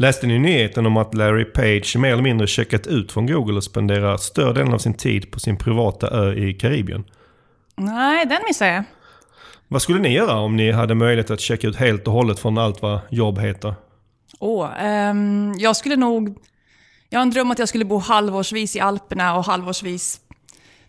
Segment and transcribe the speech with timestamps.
[0.00, 3.64] Läste ni nyheten om att Larry Page mer eller mindre checkat ut från Google och
[3.64, 7.04] spenderar större delen av sin tid på sin privata ö i Karibien?
[7.76, 8.84] Nej, den missade jag.
[9.68, 12.58] Vad skulle ni göra om ni hade möjlighet att checka ut helt och hållet från
[12.58, 13.74] allt vad jobb heter?
[14.38, 16.38] Åh, ehm, jag skulle nog...
[17.08, 20.20] Jag har en dröm att jag skulle bo halvårsvis i Alperna och halvårsvis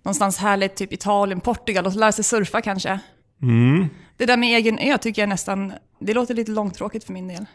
[0.03, 2.99] någonstans härligt, typ Italien, Portugal och lära sig surfa kanske.
[3.41, 3.87] Mm.
[4.17, 5.73] Det där med egen ö tycker jag nästan...
[5.99, 7.45] Det låter lite långtråkigt för min del.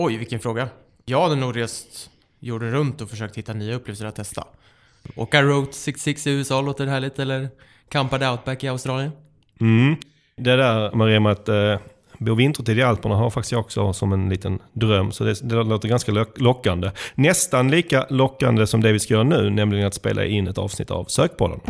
[0.00, 0.68] Oj, vilken fråga.
[1.04, 2.10] Jag hade nog rest
[2.40, 4.44] jorden runt och försökt hitta nya upplevelser att testa.
[5.16, 7.48] Åka Route 66 i USA låter härligt, eller
[7.88, 9.10] campade Outback i Australien.
[9.60, 9.96] Mm.
[10.36, 11.76] Det där Maria med att eh,
[12.18, 15.12] bo vintertid i Alperna har faktiskt jag också som en liten dröm.
[15.12, 16.90] Så det, det låter ganska lock- lockande.
[17.14, 20.90] Nästan lika lockande som det vi ska göra nu, nämligen att spela in ett avsnitt
[20.90, 21.60] av Sökpodden.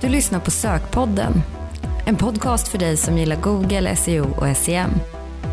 [0.00, 1.32] Du lyssnar på Sökpodden.
[2.06, 4.90] En podcast för dig som gillar Google, SEO och SEM.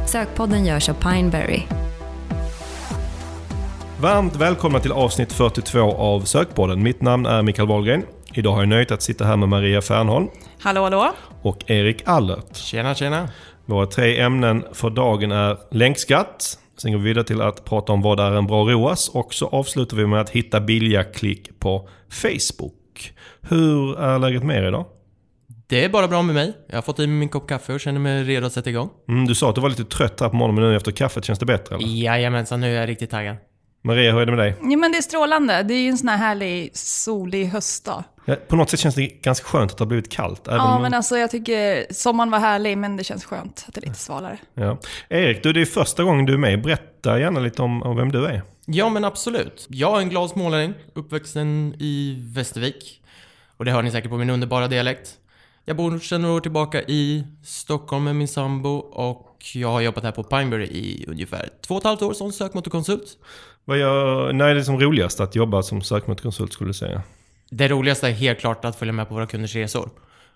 [0.05, 1.62] Sökpodden görs av Pineberry.
[4.02, 6.84] Varmt välkomna till avsnitt 42 av Sökpodden.
[6.84, 8.03] Mitt namn är Mikael Wahlgren.
[8.34, 10.28] Idag har jag nöjt att sitta här med Maria Fernholm
[10.59, 11.12] Hallå, hallå?
[11.42, 12.56] och Erik Allert.
[12.56, 13.30] Tjena, tjena.
[13.66, 16.58] Våra tre ämnen för dagen är länkskatt.
[16.78, 19.47] Sen går vi vidare till att prata om vad är en bra ROAS och så
[19.47, 23.14] avslutar vi med att hitta billiga klick på Facebook.
[23.42, 24.86] Hur är läget med er idag?
[25.72, 26.53] Det är bara bra med mig.
[26.67, 28.89] Jag har fått i mig min kopp kaffe och känner mig redo att sätta igång.
[29.09, 31.25] Mm, du sa att du var lite trött här på morgonen, men nu efter kaffet
[31.25, 31.88] känns det bättre eller?
[31.88, 33.36] Jajamensan, nu är jag riktigt taggad.
[33.83, 34.55] Maria, hur är det med dig?
[34.61, 35.63] Ja, men det är strålande.
[35.63, 38.03] Det är ju en sån här härlig solig höstdag.
[38.25, 40.47] Ja, på något sätt känns det ganska skönt att det har blivit kallt.
[40.47, 43.73] Även Ja, om- men alltså jag tycker sommaren var härlig, men det känns skönt att
[43.73, 44.38] det är lite svalare.
[44.53, 44.78] ja.
[45.09, 46.61] Erik, du, det är första gången du är med.
[46.63, 48.41] Berätta gärna lite om, om vem du är.
[48.66, 49.66] Ja, men absolut.
[49.69, 52.97] Jag är en glad smålänning, uppvuxen i Västervik.
[53.58, 55.09] Och det hör ni säkert på min underbara dialekt.
[55.72, 60.03] Jag bor sedan några år tillbaka i Stockholm med min sambo och jag har jobbat
[60.03, 63.17] här på Pineberry i ungefär två och ett halvt år som sökmotorkonsult.
[63.66, 67.02] Vad gör, när är det som roligast att jobba som sökmotorkonsult skulle du säga?
[67.50, 69.90] Det roligaste är helt klart att följa med på våra kunders resor.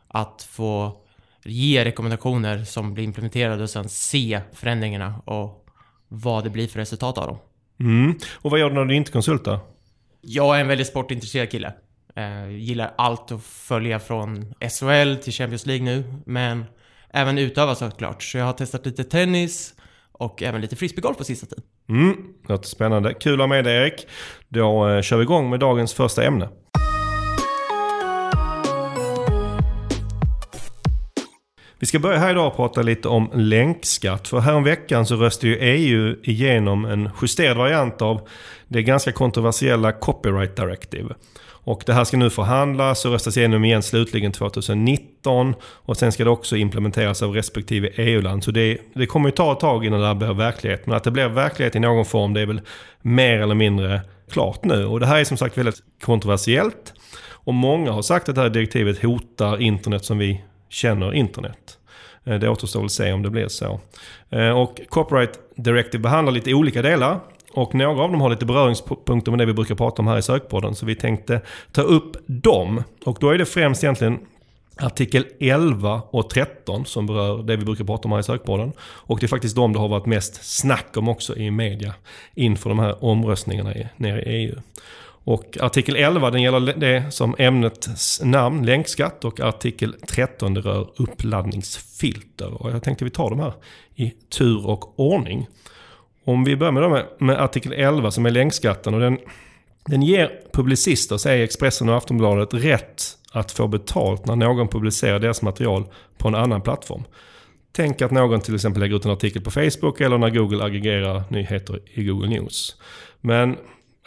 [0.08, 0.98] Att få
[1.44, 5.66] ge rekommendationer som blir implementerade och sen se förändringarna och
[6.08, 7.38] vad det blir för resultat av dem.
[7.80, 8.18] Mm.
[8.34, 9.60] Och vad gör du när du inte konsultar?
[10.22, 11.74] Jag är en väldigt sportintresserad kille.
[12.18, 16.66] Eh, gillar allt att följa från SHL till Champions League nu, men
[17.14, 18.24] även utöva såklart.
[18.24, 19.74] Så jag har testat lite tennis
[20.12, 21.64] och även lite frisbeegolf på sista tiden.
[21.90, 22.16] Mm,
[22.48, 23.14] låter spännande.
[23.14, 24.08] Kul att ha med dig Erik.
[24.50, 26.50] Då eh, kör vi igång med dagens första ämne.
[31.80, 34.28] Vi ska börja här idag och prata lite om länkskatt.
[34.28, 38.28] För häromveckan så röstade ju EU igenom en justerad variant av
[38.68, 41.16] det ganska kontroversiella Copyright Directive.
[41.66, 45.56] Och det här ska nu förhandlas och röstas igenom igen slutligen 2019.
[45.62, 48.44] Och sen ska det också implementeras av respektive EU-land.
[48.44, 50.88] Så det, det kommer ju ta ett tag innan det här blir verklighet.
[50.88, 52.62] Men att det blir verklighet i någon form det är väl
[53.02, 54.86] mer eller mindre klart nu.
[54.86, 56.94] Och det här är som sagt väldigt kontroversiellt.
[57.28, 61.78] Och många har sagt att det här direktivet hotar internet som vi känner internet.
[62.26, 63.80] Eh, det återstår väl att se om det blir så.
[64.30, 67.20] Eh, och Copyright Directive behandlar lite olika delar.
[67.56, 70.22] Och några av dem har lite beröringspunkter med det vi brukar prata om här i
[70.22, 70.76] sökpodden.
[70.76, 72.84] Så vi tänkte ta upp dem.
[73.06, 74.20] Och då är det främst egentligen
[74.78, 78.72] artikel 11 och 13 som berör det vi brukar prata om här i sökpodden.
[78.80, 81.94] Och det är faktiskt de det har varit mest snack om också i media
[82.34, 84.56] inför de här omröstningarna i, nere i EU.
[85.28, 89.26] Och artikel 11 den gäller det som ämnets namn, länkskatt.
[89.26, 92.62] Och artikel 13 det rör uppladdningsfilter.
[92.62, 93.54] Och jag tänkte vi tar de här
[93.96, 95.48] i tur och ordning.
[96.26, 98.94] Om vi börjar med, då med, med artikel 11 som är länkskatten.
[98.94, 99.18] Och den,
[99.86, 105.42] den ger publicister, säger Expressen och Aftonbladet, rätt att få betalt när någon publicerar deras
[105.42, 105.86] material
[106.18, 107.04] på en annan plattform.
[107.72, 111.24] Tänk att någon till exempel lägger ut en artikel på Facebook eller när Google aggregerar
[111.30, 112.76] nyheter i Google News.
[113.22, 113.58] Men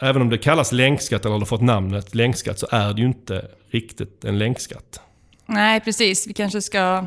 [0.01, 3.45] även om det kallas länkskatt eller har fått namnet länkskatt så är det ju inte
[3.71, 5.01] riktigt en länkskatt.
[5.45, 6.27] Nej, precis.
[6.27, 7.05] Vi kanske ska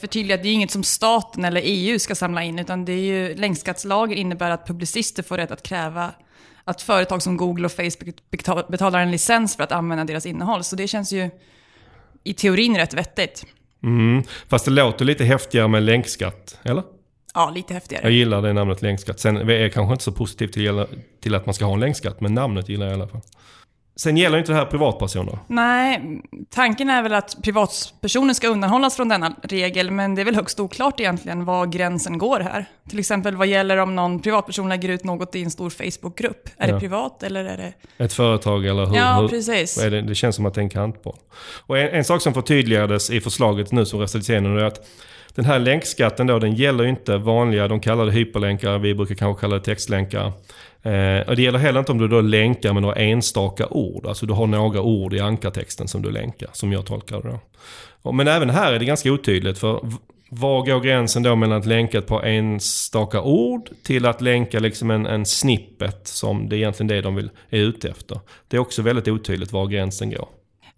[0.00, 3.04] förtydliga att det är inget som staten eller EU ska samla in, utan det är
[3.04, 6.14] ju länkskattslagen innebär att publicister får rätt att kräva
[6.64, 10.64] att företag som Google och Facebook betal- betalar en licens för att använda deras innehåll.
[10.64, 11.30] Så det känns ju
[12.24, 13.46] i teorin rätt vettigt.
[13.82, 14.22] Mm.
[14.48, 16.82] Fast det låter lite häftigare med länkskatt, eller?
[17.34, 18.02] Ja, lite häftigare.
[18.02, 19.20] Jag gillar det namnet länkskatt.
[19.20, 20.86] Sen är jag kanske inte så positiv till,
[21.20, 23.20] till att man ska ha en länkskatt, men namnet gillar jag i alla fall.
[23.96, 25.38] Sen gäller inte det här privatpersoner.
[25.46, 26.02] Nej,
[26.50, 30.60] tanken är väl att privatpersoner ska undanhållas från denna regel, men det är väl högst
[30.60, 32.64] oklart egentligen var gränsen går här.
[32.88, 36.48] Till exempel vad gäller om någon privatperson lägger ut något i en stor Facebookgrupp.
[36.56, 36.74] Är Ja.
[36.74, 38.04] det privat eller är det...
[38.04, 38.96] Ett företag eller hur?
[38.96, 39.74] Ja, hur precis.
[39.74, 40.02] det?
[40.02, 41.16] det känns som att det är en kantboll.
[41.66, 44.86] Och en, en sak som förtydligades i förslaget nu som röstades igenom är att
[45.34, 49.14] den här länkskatten då, den gäller ju inte vanliga, de kallar det hyperlänkar, vi brukar
[49.14, 50.32] kanske kalla det textlänkar.
[50.82, 54.06] Eh, och det gäller heller inte om du då länkar med några enstaka ord.
[54.06, 57.38] Alltså du har några ord i ankartexten som du länkar, som jag tolkar det
[58.02, 58.12] då.
[58.12, 59.80] Men även här är det ganska otydligt för
[60.28, 64.90] var går gränsen då mellan att länka ett par enstaka ord till att länka liksom
[64.90, 68.20] en, en snippet som det är egentligen det de vill, är ute efter.
[68.48, 70.28] Det är också väldigt otydligt var gränsen går.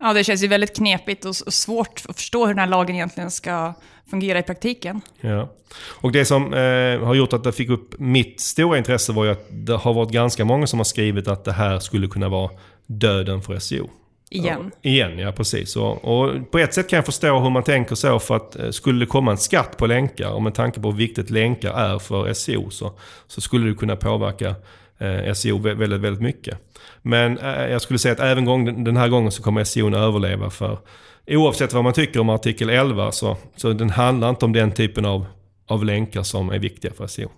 [0.00, 3.30] Ja, det känns ju väldigt knepigt och svårt att förstå hur den här lagen egentligen
[3.30, 3.74] ska
[4.10, 5.00] fungera i praktiken.
[5.20, 5.52] Ja.
[5.78, 9.30] Och det som eh, har gjort att det fick upp mitt stora intresse var ju
[9.30, 12.50] att det har varit ganska många som har skrivit att det här skulle kunna vara
[12.86, 13.90] döden för SEO.
[14.30, 14.70] Igen.
[14.80, 15.76] Ja, igen, ja precis.
[15.76, 18.70] Och, och, på ett sätt kan jag förstå hur man tänker så för att eh,
[18.70, 21.98] skulle det komma en skatt på länkar och med tanke på hur viktigt länkar är
[21.98, 22.92] för SEO så,
[23.26, 24.54] så skulle det kunna påverka
[24.98, 26.58] eh, SEO väldigt, väldigt mycket.
[27.02, 29.94] Men eh, jag skulle säga att även gång, den här gången så kommer SEO att
[29.94, 30.78] överleva för
[31.26, 35.04] oavsett vad man tycker om artikel 11 så, så den handlar inte om den typen
[35.04, 35.26] av,
[35.66, 37.30] av länkar som är viktiga för SEO.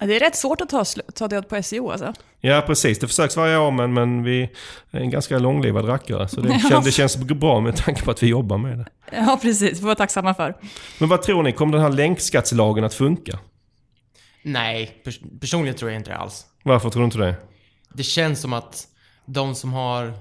[0.00, 2.12] Det är rätt svårt att ta, ta död på SEO alltså.
[2.40, 4.42] Ja precis, det försöks varje år men, men vi
[4.90, 6.28] är en ganska långlivad rackare.
[6.28, 8.86] Så det, känns, det känns bra med tanke på att vi jobbar med det.
[9.12, 10.54] Ja precis, får vara tacksamma för.
[10.98, 13.38] Men vad tror ni, kommer den här länkskattslagen att funka?
[14.42, 16.46] Nej, pers personligen tror jag inte det alls.
[16.66, 17.34] Varför tror du inte det?
[17.92, 18.88] Det känns som att
[19.26, 20.12] de som har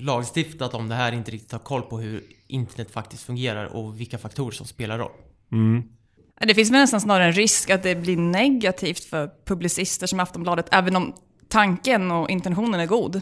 [0.00, 4.18] lagstiftat om det här inte riktigt har koll på hur internet faktiskt fungerar och vilka
[4.18, 5.12] faktorer som spelar roll.
[5.52, 5.82] Mm.
[6.40, 10.66] Det finns väl nästan snarare en risk att det blir negativt för publicister som Aftonbladet,
[10.70, 11.14] även om
[11.48, 13.20] tanken och intentionen är god.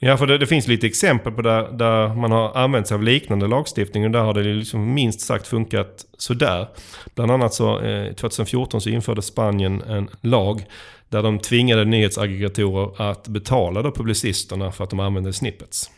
[0.00, 3.02] Ja, för det, det, finns lite exempel på där, där man har använt sig av
[3.02, 6.68] liknande lagstiftning och där har det liksom minst sagt funkat sådär.
[7.14, 10.66] Bland annat så eh, 2014 så införde Spanien en lag
[11.08, 15.90] där de tvingade nyhetsaggregatorer att betala då publicisterna för att de använde snippets.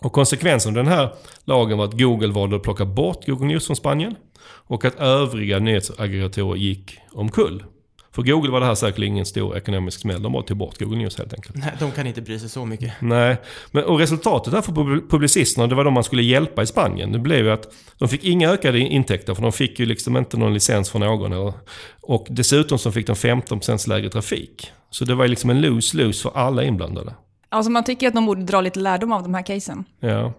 [0.00, 1.12] Och konsekvensen av den här
[1.44, 5.58] lagen var att Google valde att plocka bort Google News från Spanien och att övriga
[5.58, 7.64] nyhetsaggregatorer gick omkull.
[8.14, 10.22] För Google var det här säkerligen ingen stor ekonomisk smäll.
[10.22, 11.56] De bara tog bort Google News helt enkelt.
[11.56, 12.92] Nej, de kan inte bry sig så mycket.
[13.00, 13.36] Nej,
[13.70, 17.12] men, och resultatet där för publicisterna, det var de man skulle hjälpa i Spanien.
[17.12, 20.36] Det blev ju att de fick inga ökade intäkter för de fick ju liksom inte
[20.36, 21.52] någon licens från någon.
[22.00, 24.72] och dessutom så fick de 15% lägre trafik.
[24.90, 27.14] Så det var ju liksom en lose-lose för alla inblandade.
[27.52, 29.84] Alltså man tycker att de borde dra lite lärdom av de här casen.
[30.00, 30.32] Ja.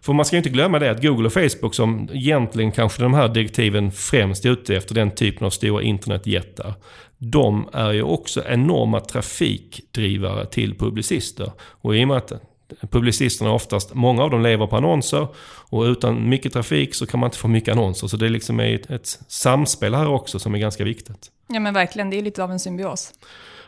[0.00, 3.14] För man ska ju inte glömma det att Google och Facebook som egentligen kanske de
[3.14, 6.74] här direktiven främst är ute efter den typen av stora internetjättar.
[7.18, 11.52] De är ju också enorma trafikdrivare till publicister.
[11.60, 12.32] Och i och med att
[12.90, 15.26] publicisterna oftast, många av dem lever på annonser
[15.70, 18.06] och utan mycket trafik så kan man inte få mycket annonser.
[18.06, 21.30] Så det är liksom ett, ett samspel här också som är ganska viktigt.
[21.48, 23.12] Ja men verkligen, det är lite av en symbios.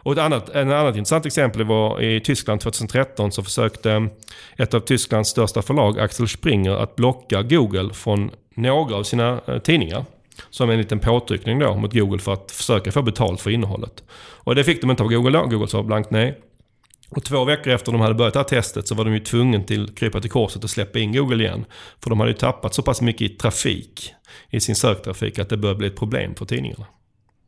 [0.04, 4.08] Och ett annat, ett annat intressant exempel var i Tyskland 2013 så försökte
[4.56, 9.58] ett av Tysklands största förlag, Axel Springer, att blocka Google från några av sina eh,
[9.58, 10.04] tidningar.
[10.50, 14.04] Som en liten påtryckning då mot Google för att försöka få betalt för innehållet.
[14.18, 15.46] Och det fick de inte av Google då.
[15.46, 16.38] Google sa blankt nej.
[17.10, 19.62] Och två veckor efter de hade börjat det här testet så var de ju tvungna
[19.62, 21.64] till krypa till korset och släppa in Google igen.
[22.00, 24.14] För de hade ju tappat så pass mycket i trafik,
[24.50, 26.86] i sin söktrafik, att det började bli ett problem för tidningarna.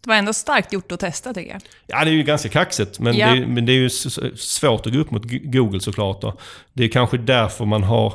[0.05, 1.61] Det var ändå starkt gjort att testa tycker jag.
[1.87, 2.99] Ja, det är ju ganska kaxigt.
[2.99, 3.35] Men, ja.
[3.35, 3.91] det, men det är ju
[4.37, 6.21] svårt att gå upp mot Google såklart.
[6.21, 6.39] Då.
[6.73, 8.15] Det är kanske därför man har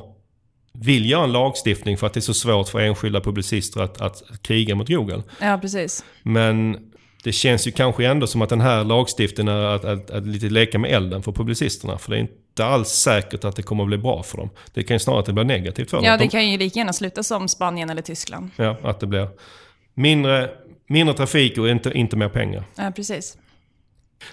[0.73, 4.23] vill göra en lagstiftning för att det är så svårt för enskilda publicister att, att
[4.41, 5.23] kriga mot Google.
[5.41, 6.05] Ja, precis.
[6.23, 6.77] Men
[7.23, 10.45] det känns ju kanske ändå som att den här lagstiftningen är att, att, att lite
[10.45, 11.97] leka med elden för publicisterna.
[11.97, 14.49] För det är inte alls säkert att det kommer att bli bra för dem.
[14.73, 16.05] Det kan ju snarare att det blir negativt för dem.
[16.05, 18.49] Ja, det kan ju lika gärna sluta som Spanien eller Tyskland.
[18.55, 19.27] Ja, att det blir
[19.93, 20.49] mindre
[20.91, 22.63] Mindre trafik och inte, inte mer pengar.
[22.75, 23.37] Ja, precis.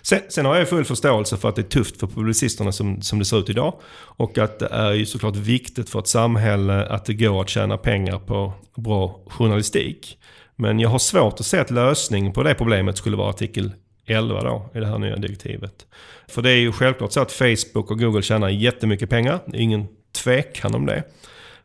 [0.02, 3.18] Sen, sen, har jag full förståelse för att det är tufft för publicisterna som, som
[3.18, 3.80] det ser ut idag.
[3.96, 7.78] Och att det är ju såklart viktigt för ett samhälle att det går att tjäna
[7.78, 10.18] pengar på bra journalistik.
[10.56, 13.72] Men jag har svårt att se att lösningen på det problemet skulle vara artikel
[14.06, 15.86] 11 då, i det här nya direktivet.
[16.28, 19.40] För det är ju självklart så att Facebook och Google tjänar jättemycket pengar.
[19.46, 21.02] Det är ingen tvekan om det.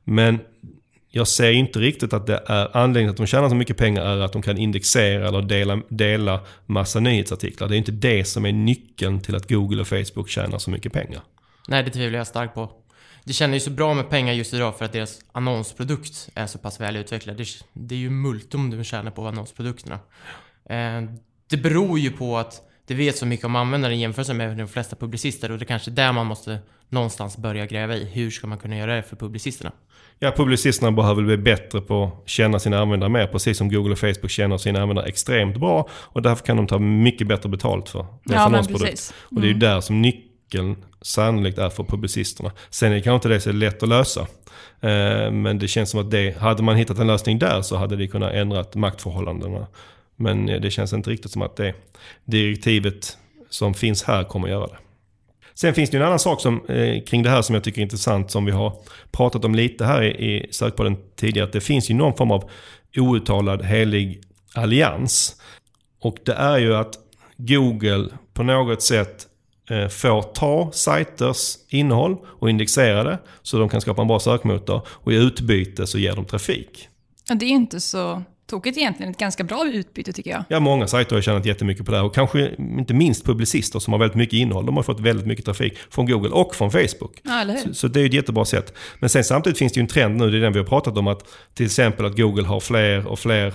[0.04, 0.40] Men
[1.12, 4.02] jag ser inte riktigt att det är anledningen till att de tjänar så mycket pengar
[4.02, 7.68] är att de kan indexera eller dela, dela massa nyhetsartiklar.
[7.68, 10.94] Det är inte det som är nyckeln till att Google och Facebook tjänar så mycket
[10.94, 11.22] pengar.
[11.68, 12.72] Nej, det tvivlar jag starkt på.
[13.24, 16.58] Det tjänar ju så bra med pengar just idag för att deras annonsprodukt är så
[16.58, 17.38] pass väl utvecklad.
[17.38, 20.00] Det, det är ju multum du tjänar på annonsprodukterna.
[20.70, 21.02] Eh,
[21.50, 24.68] det beror ju på att det vet så mycket om användaren i jämförelse med de
[24.68, 26.60] flesta publicister och det är kanske där man måste
[26.92, 28.06] någonstans börja gräva i.
[28.06, 29.72] Hur ska man kunna göra det för publicisterna?
[30.20, 33.28] Ja, publicisterna behöver bli bättre på att känna sina användare mer.
[33.28, 35.90] Precis som Google och Facebook känner sina användare extremt bra.
[35.92, 39.14] Och därför kan de ta mycket bättre betalt för deras ja, annonsprodukt.
[39.20, 39.60] Och det är ju mm.
[39.60, 40.02] där som
[40.52, 42.52] artikeln sannolikt är för publicisterna.
[42.70, 44.22] Sen är det kanske inte det så lätt att lösa.
[44.82, 47.96] Eh, men det känns som att det, hade man hittat en lösning där så hade
[47.96, 49.68] det kunnat ändra maktförhållandena.
[50.16, 51.74] Men eh, det känns inte riktigt som att det
[52.26, 53.18] direktivet
[53.50, 54.78] som finns här kommer att göra det.
[55.62, 57.84] Sen finns det en annan sak som, eh, kring det här som jag tycker är
[57.84, 58.74] intressant som vi har
[59.12, 61.48] pratat om lite här i, i sökpodden tidigare.
[61.48, 62.50] Att det finns ju någon form av
[62.98, 64.22] outtalad helig
[64.56, 65.36] allians.
[66.02, 66.94] Och det är ju att
[67.38, 69.28] Google på något sätt
[69.70, 74.88] eh, får ta sajters innehåll och indexera det så de kan skapa en bra sökmotor.
[74.88, 76.88] Och i utbyte så ger de trafik.
[77.30, 79.12] Ja, det är ju inte så tokigt egentligen.
[79.12, 80.44] Ett ganska bra utbyte tycker jag.
[80.50, 82.06] Ja, många sajter har tjänat jättemycket på det här.
[82.06, 84.66] Och kanske inte minst publicister som har väldigt mycket innehåll.
[84.66, 87.22] De har fått väldigt mycket trafik från Google och från Facebook.
[87.24, 87.56] Ja?
[87.64, 88.74] Så, så det är ett jättebra sätt.
[89.00, 90.98] Men sen samtidigt finns det ju en trend nu, det är den vi har pratat
[90.98, 93.54] om, att till exempel att Google har fler och fler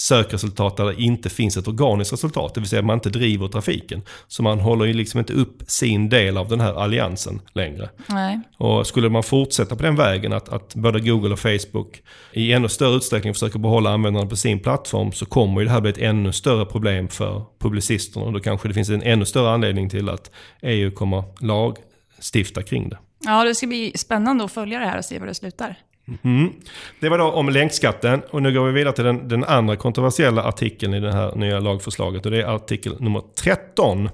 [0.00, 2.54] sökresultat där det inte finns ett organiskt resultat.
[2.54, 4.02] Det vill säga man inte driver trafiken.
[4.28, 7.90] Så man håller ju liksom inte upp sin del av den här alliansen längre.
[8.06, 8.40] Nej.
[8.56, 12.02] Och skulle man fortsätta på den vägen att, att både Google och Facebook
[12.32, 15.80] i ännu större utsträckning försöker behålla användarna på sin plattform så kommer ju det här
[15.80, 18.26] bli ett ännu större problem för publicisterna.
[18.26, 20.30] Och då kanske det finns en ännu större anledning till att
[20.62, 22.98] EU kommer lagstifta kring det.
[23.24, 25.76] Ja, det ska bli spännande att följa det här och se var det slutar.
[26.22, 26.52] Mm.
[27.00, 30.42] Det var då om länkskatten och nu går vi vidare till den, den andra kontroversiella
[30.42, 34.08] artikeln i det här nya lagförslaget och det är artikel nummer 13.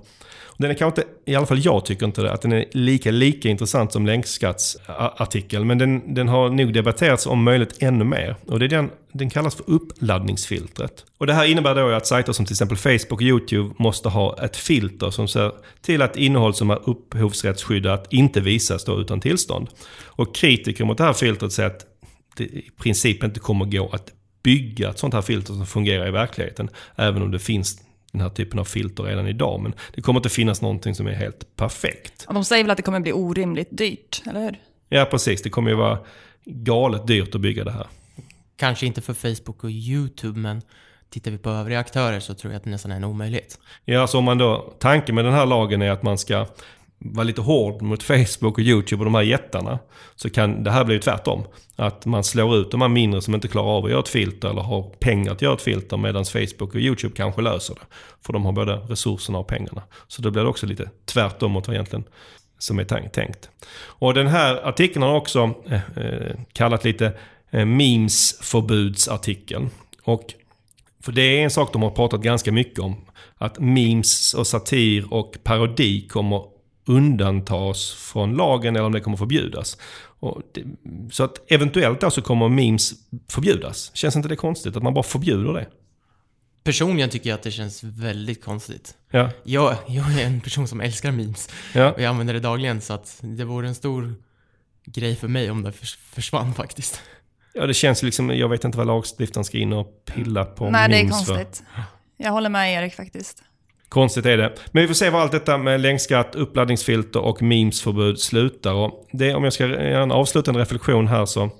[0.57, 3.11] Den är kanske inte, i alla fall jag tycker inte det, att den är lika,
[3.11, 5.67] lika intressant som länkskattsartikeln.
[5.67, 8.37] Men den, den har nog debatterats om möjligt ännu mer.
[8.47, 11.05] Och det är den, den kallas för uppladdningsfiltret.
[11.19, 14.45] Och det här innebär då att sajter som till exempel Facebook och YouTube måste ha
[14.45, 19.69] ett filter som ser till att innehåll som är upphovsrättsskyddat inte visas då utan tillstånd.
[20.05, 21.87] Och kritiker mot det här filtret säger att
[22.37, 26.11] det i princip inte kommer gå att bygga ett sånt här filter som fungerar i
[26.11, 26.71] verkligheten.
[26.97, 27.86] Även om det finns
[28.17, 29.61] den här typen av filter redan idag.
[29.61, 32.25] Men det kommer inte finnas någonting som är helt perfekt.
[32.29, 34.59] Och de säger väl att det kommer bli orimligt dyrt, eller hur?
[34.89, 35.43] Ja, precis.
[35.43, 35.99] Det kommer ju vara
[36.45, 37.87] galet dyrt att bygga det här.
[38.57, 40.63] Kanske inte för Facebook och YouTube, men
[41.11, 43.59] tittar vi på övriga aktörer så tror jag att det nästan är en omöjlighet.
[43.85, 46.47] Ja, så om man då, tanken med den här lagen är att man ska
[46.99, 49.79] vara lite hård mot Facebook och YouTube och de här jättarna.
[50.15, 51.45] Så kan det här bli tvärtom.
[51.77, 54.49] Att man slår ut de här mindre som inte klarar av att göra ett filter
[54.49, 57.97] eller har pengar att göra ett filter medan Facebook och YouTube kanske löser det.
[58.27, 59.83] För de har både resurserna och pengarna.
[60.09, 62.05] Så då blir det också lite tvärtom mot vad egentligen
[62.59, 63.51] som är tänkt.
[63.79, 67.13] Och den här artikeln har också eh, eh, kallat lite
[67.51, 69.71] eh, memesförbudsartikeln.
[70.03, 70.25] Och
[71.03, 72.97] för det är en sak de har pratat ganska mycket om.
[73.39, 76.56] Att memes och satir och parodi kommer
[76.87, 79.79] undantas från lagen eller om det kommer förbjudas.
[80.53, 80.65] Det,
[81.13, 82.93] så att eventuellt då så kommer memes
[83.29, 83.91] förbjudas.
[83.95, 85.67] Känns inte det konstigt att man bara förbjuder det?
[86.65, 88.95] Personligen tycker jag att det känns väldigt konstigt.
[89.11, 89.31] Ja.
[89.45, 91.49] Jag, jag är en person som älskar memes.
[91.75, 91.93] Ja.
[91.93, 94.15] Och jag använder det dagligen så att det vore en stor
[94.85, 95.73] grej för mig om det
[96.13, 97.01] försvann faktiskt.
[97.53, 100.89] Ja, det känns liksom, jag vet inte vad lagstiftaren ska in och pilla på Nej,
[100.89, 101.65] memes det är konstigt.
[101.75, 101.83] För.
[102.17, 103.43] Jag håller med Erik faktiskt.
[103.89, 104.53] Konstigt är det.
[104.71, 108.73] Men vi får se var allt detta med länkskatt, uppladdningsfilter och memesförbud slutar.
[108.73, 111.51] Och det, om jag ska göra en avslutande reflektion här så.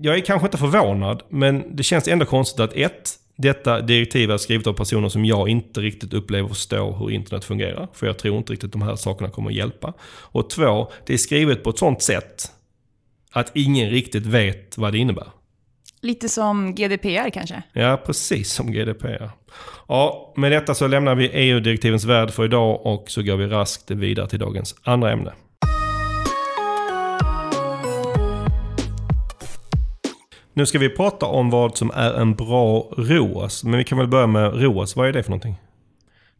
[0.00, 4.36] Jag är kanske inte förvånad, men det känns ändå konstigt att ett, detta direktiv är
[4.36, 7.88] skrivet av personer som jag inte riktigt upplever förstår hur internet fungerar.
[7.92, 9.92] För jag tror inte riktigt de här sakerna kommer att hjälpa.
[10.20, 12.52] Och två, det är skrivet på ett sånt sätt
[13.32, 15.26] att ingen riktigt vet vad det innebär.
[16.00, 17.62] Lite som GDPR kanske?
[17.72, 19.30] Ja, precis som GDPR.
[19.88, 23.90] Ja, med detta så lämnar vi EU-direktivens värld för idag och så går vi raskt
[23.90, 25.32] vidare till dagens andra ämne.
[30.52, 33.64] Nu ska vi prata om vad som är en bra ROAS.
[33.64, 34.96] Men vi kan väl börja med ROAS.
[34.96, 35.60] Vad är det för någonting?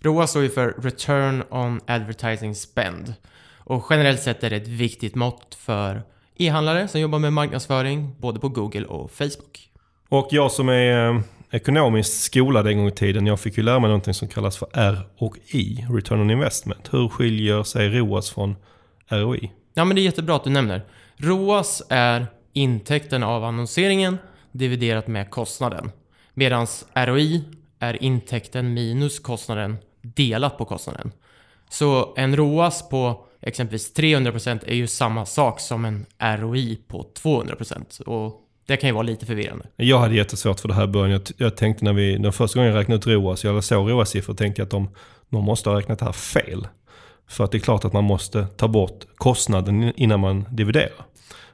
[0.01, 3.15] ROAS står ju för Return on Advertising Spend.
[3.59, 6.03] Och generellt sett är det ett viktigt mått för
[6.39, 9.71] e-handlare som jobbar med marknadsföring både på Google och Facebook.
[10.09, 13.79] Och jag som är eh, ekonomiskt skolad en gång i tiden, jag fick ju lära
[13.79, 16.89] mig någonting som kallas för R och I, Return on Investment.
[16.93, 18.57] Hur skiljer sig ROAS från
[19.09, 19.51] ROI?
[19.75, 20.83] Ja men det är jättebra att du nämner.
[21.17, 24.19] ROAS är intäkten av annonseringen
[24.53, 25.91] dividerat med kostnaden.
[26.35, 27.45] Medan ROI
[27.79, 31.13] är intäkten minus kostnaden delat på kostnaden.
[31.71, 38.03] Så en ROAS på exempelvis 300% är ju samma sak som en ROI på 200%.
[38.03, 39.67] Och det kan ju vara lite förvirrande.
[39.77, 41.11] Jag hade jättesvårt för det här i början.
[41.11, 44.35] Jag, jag tänkte när vi, den första gången jag räknade ut ROAS, jag såg ROAS-siffror,
[44.35, 44.89] tänkte jag att de,
[45.29, 46.69] de måste ha räknat det här fel.
[47.29, 51.07] För att det är klart att man måste ta bort kostnaden innan man dividerar.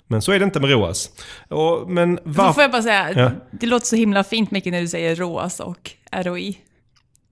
[0.06, 1.10] Men så är det inte med ROAS.
[1.48, 2.52] Och, men var...
[2.52, 3.30] Får jag bara säga, ja.
[3.50, 6.58] det låter så himla fint mycket när du säger ROAS och ROI.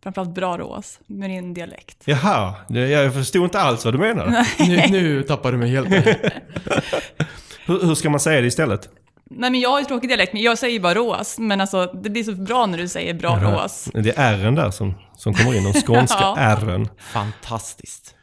[0.03, 2.03] Framförallt bra ROAS, med din dialekt.
[2.05, 4.47] Jaha, jag förstod inte alls vad du menade.
[4.59, 5.89] Nu, nu tappar du mig helt.
[7.67, 8.89] Hur, hur ska man säga det istället?
[9.31, 11.39] Nej men jag har ju tråkig dialekt, men jag säger bara ROAS.
[11.39, 13.89] Men alltså, det blir så bra när du säger bra ROAS.
[13.95, 16.59] Det är R'n där som, som kommer in, de skånska Ja.
[16.61, 16.89] R'n.
[16.99, 18.15] Fantastiskt.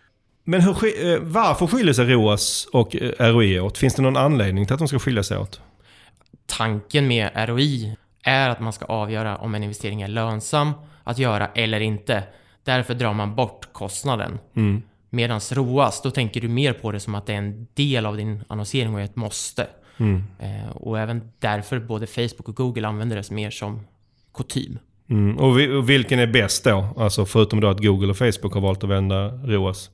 [0.44, 0.72] Men hur,
[1.14, 3.78] eh, varför skiljer sig ROAS och eh, ROI åt?
[3.78, 5.62] Finns det någon anledning till att de ska skilja sig åt?
[6.46, 10.74] Tanken med ROI är att man ska avgöra om en investering är lönsam
[11.10, 12.24] att göra eller inte.
[12.63, 14.39] Därför drar man bort kostnaden.
[14.56, 14.82] Mm.
[15.10, 18.18] Medan ROAS, då tänker du mer på det som att det är en del av
[18.18, 19.68] din annonsering och ett måste.
[19.98, 20.24] Mm.
[20.39, 23.88] Eh, och även därför både Facebook och Google använder det mer som
[24.34, 24.80] kutym.
[25.10, 25.38] Mm.
[25.38, 26.88] Och, vi, och vilken är bäst då?
[26.98, 29.89] Alltså förutom då att Google och Facebook har valt att vända ROAS.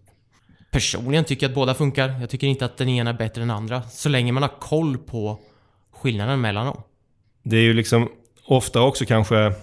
[0.72, 2.20] Personligen tycker jag att båda funkar.
[2.20, 3.82] Jag tycker inte att den ena är bättre än den andra.
[3.82, 5.40] Så länge man har koll på
[5.92, 6.82] skillnaden mellan dem.
[7.44, 8.10] Det är ju liksom
[8.46, 9.54] ofta också kanske,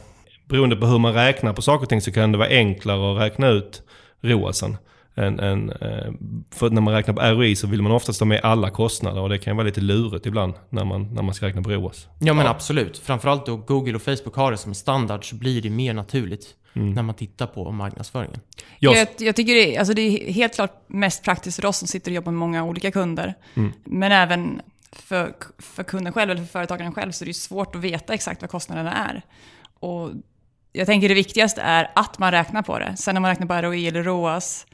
[0.48, 3.22] beroende på hur man räknar på saker och ting, så kan det vara enklare att
[3.22, 3.82] räkna ut
[4.20, 4.76] ROASen.
[5.14, 6.12] Än, än, eh,
[6.50, 9.28] för när man räknar på ROI så vill man oftast ha med alla kostnader och
[9.28, 12.08] det kan vara lite lurigt ibland när man, när man ska räkna på ROAS.
[12.18, 12.98] Ja men absolut.
[12.98, 17.02] Framförallt då Google och Facebook har det som standard så blir det mer naturligt när
[17.02, 18.40] man tittar på marknadsföringen.
[18.78, 21.88] Jag- Jag, tycker det är, alltså det är helt klart mest praktiskt för oss som
[21.88, 23.34] sitter och jobbar med många olika kunder.
[23.84, 24.60] Men även
[24.92, 28.40] för, för kunden själv, eller för företagaren själv, så är det svårt att veta exakt
[28.40, 29.22] vad kostnaderna är.
[29.80, 30.10] Och
[30.72, 32.96] jag tänker det viktigaste är att man räknar på det.
[32.96, 34.66] Sen när man räknar på ROI eller ROAS,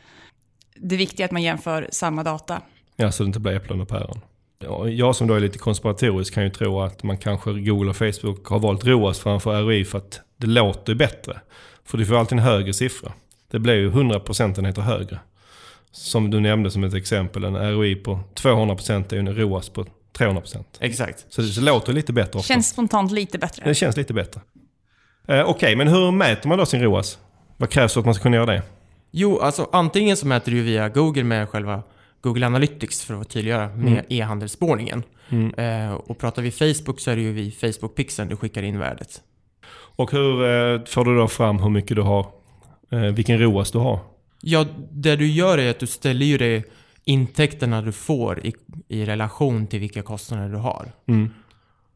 [0.77, 2.63] det viktiga är att man jämför samma data.
[2.97, 4.21] Ja, så det inte blir äpplen och päron.
[4.59, 7.97] Ja, Jag som då är lite konspiratorisk kan ju tro att man kanske, Google och
[7.97, 11.41] Facebook har valt ROAS framför ROI för att det låter bättre.
[11.85, 13.13] För du får alltid en högre siffra.
[13.51, 15.19] Det blir ju 100 procentenheter högre.
[15.93, 19.85] Som du nämnde som ett exempel, en ROI på 200% är ju en ROAS på
[20.19, 20.65] 300%.
[20.81, 21.27] Exakt.
[21.29, 22.55] Så det låter lite bättre ofta.
[22.55, 23.65] Känns spontant lite bättre.
[23.65, 24.41] Det känns lite bättre.
[25.29, 27.19] Eh, Okej, men hur mäter man då sin ROAS?
[27.57, 28.63] Vad krävs för att man ska kunna göra det?
[29.11, 31.83] Jo, alltså antingen så mäter du via Google med själva
[32.21, 35.03] Google Analytics för att tydliggöra med e-handelsspårningen.
[35.57, 39.21] Eh, och pratar vi Facebook så är det ju vid Facebook-pixeln du skickar in värdet.
[39.97, 42.27] Och hur eh, får du då fram hur mycket du har?
[42.91, 43.99] Eh, vilken ROAS du har?
[44.41, 46.65] Ja, det du gör är att du ställer ju det
[47.05, 48.53] intäkterna du får i,
[48.89, 50.93] i relation till vilka kostnader du har.
[51.09, 51.31] Mm.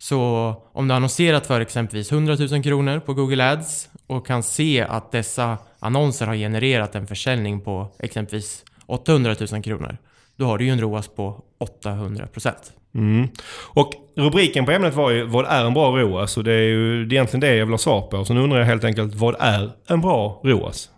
[0.02, 4.42] Så om du har annonserat för exempelvis 100 000 kronor på Google Ads och kan
[4.42, 9.96] se att dessa annonser har genererat en försäljning på exempelvis 800 000 kronor.
[10.36, 11.44] Då har du ju en ROAS på
[11.84, 12.52] 800%.
[12.94, 13.28] Mm.
[13.68, 16.36] Och rubriken på ämnet var ju vad är en bra ROAS?
[16.36, 18.24] Och det är ju det är egentligen det jag vill ha svar på.
[18.24, 20.90] Så nu undrar jag helt enkelt vad är en bra ROAS?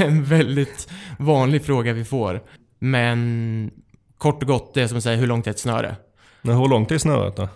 [0.00, 2.40] En väldigt vanlig fråga vi får.
[2.78, 3.70] Men
[4.18, 5.96] kort och gott, det är som att säga hur långt är ett snöre?
[6.42, 7.48] Men hur långt är snöret då?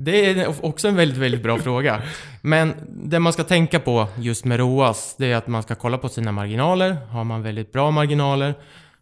[0.00, 2.02] Det är också en väldigt, väldigt bra fråga.
[2.42, 5.98] Men det man ska tänka på just med ROAS, det är att man ska kolla
[5.98, 6.96] på sina marginaler.
[7.10, 8.54] Har man väldigt bra marginaler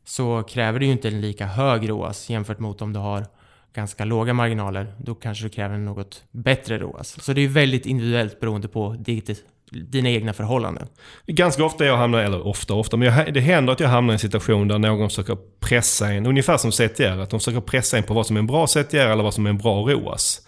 [0.04, 3.26] så kräver det ju inte en lika hög ROAS jämfört mot om du har
[3.74, 4.94] ganska låga marginaler.
[4.98, 7.22] Då kanske du kräver en något bättre ROAS.
[7.22, 10.88] Så det är väldigt individuellt beroende på ditt, dina egna förhållanden.
[11.26, 14.14] Ganska ofta jag hamnar, eller ofta ofta, men jag, det händer att jag hamnar i
[14.14, 18.02] en situation där någon försöker pressa en, ungefär som CTR, att de försöker pressa en
[18.02, 20.45] på vad som är en bra CTR eller vad som är en bra ROAS.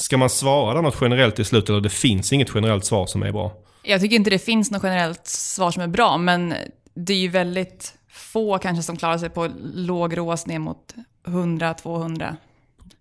[0.00, 3.22] Ska man svara där något generellt i slutet eller det finns inget generellt svar som
[3.22, 3.52] är bra?
[3.82, 6.54] Jag tycker inte det finns något generellt svar som är bra, men
[6.94, 12.36] det är ju väldigt få kanske som klarar sig på låg ROAS ner mot 100-200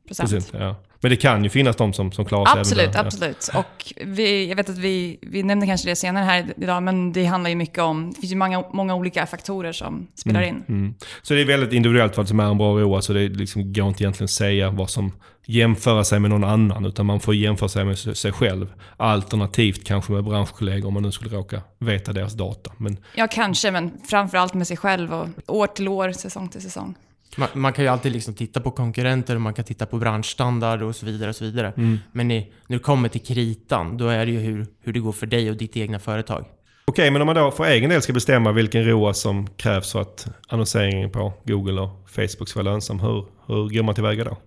[0.07, 0.51] procent.
[0.53, 0.75] Ja.
[1.01, 2.99] Men det kan ju finnas de som, som klarar sig Absolut, där.
[2.99, 3.49] absolut.
[3.55, 7.25] Och vi, jag vet att vi, vi nämnde kanske det senare här idag, men det
[7.25, 10.63] handlar ju mycket om, det finns ju många, många olika faktorer som spelar in.
[10.67, 10.93] Mm.
[11.21, 13.05] Så det är väldigt individuellt vad som är en bra ROAS.
[13.05, 15.11] Så det liksom går inte egentligen att säga vad som
[15.49, 16.85] jämföra sig med någon annan.
[16.85, 18.73] Utan man får jämföra sig med sig själv.
[18.97, 22.71] Alternativt kanske med branschkollegor om man nu skulle råka veta deras data.
[22.77, 26.95] Men Ja, kanske, men framförallt med sig själv och år till år, säsong till säsong.
[27.37, 30.81] Man, man kan ju alltid liksom titta på konkurrenter och man kan titta på branschstandard
[30.81, 31.29] och så vidare.
[31.29, 31.73] och så vidare.
[32.11, 35.11] Men i, när det kommer till kritan, då är det ju hur, hur det går
[35.11, 36.45] för dig och ditt egna företag.
[36.85, 40.01] Okej, men om man då för egen del ska bestämma vilken ROAS som krävs för
[40.01, 42.99] att annonseringen på Google och Facebook ska vara lönsam.
[42.99, 44.37] Hur, hur går man tillväga då?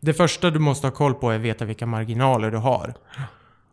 [0.00, 2.94] Det första du måste ha koll på är att veta vilka marginaler du har.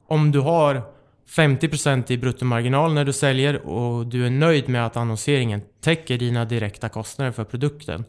[0.07, 0.81] Om du har
[1.29, 6.45] 50% i bruttomarginal när du säljer och du är nöjd med att annonseringen täcker dina
[6.45, 8.05] direkta kostnader för produkten.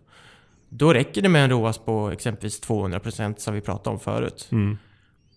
[0.70, 4.48] Då räcker det med en ROAS på exempelvis 200% som vi pratade om förut.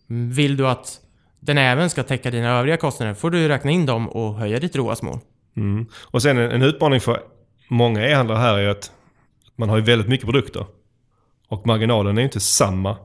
[0.08, 1.00] Vill du att
[1.40, 4.76] den även ska täcka dina övriga kostnader får du räkna in dem och höja ditt
[4.76, 5.20] ROAS-mål.
[5.56, 5.86] Mm.
[6.02, 7.22] Och sen en, en utmaning för
[7.68, 8.92] många e-handlare här är att
[9.56, 10.66] man har ju väldigt mycket produkter.
[11.48, 12.98] Och marginalen är ju inte samma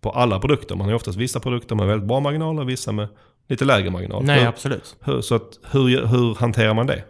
[0.00, 0.74] på alla produkter.
[0.74, 3.08] Man har ju oftast vissa produkter med väldigt bra marginaler, vissa med
[3.48, 4.24] lite lägre marginal.
[4.24, 4.96] Nej, hur, absolut.
[5.00, 7.04] hur, så att, hur, hur hanterar man det?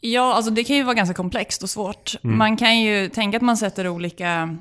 [0.00, 2.14] Ja, alltså det kan ju vara ganska komplext och svårt.
[2.24, 2.38] Mm.
[2.38, 4.56] Man kan ju tänka att man sätter olika...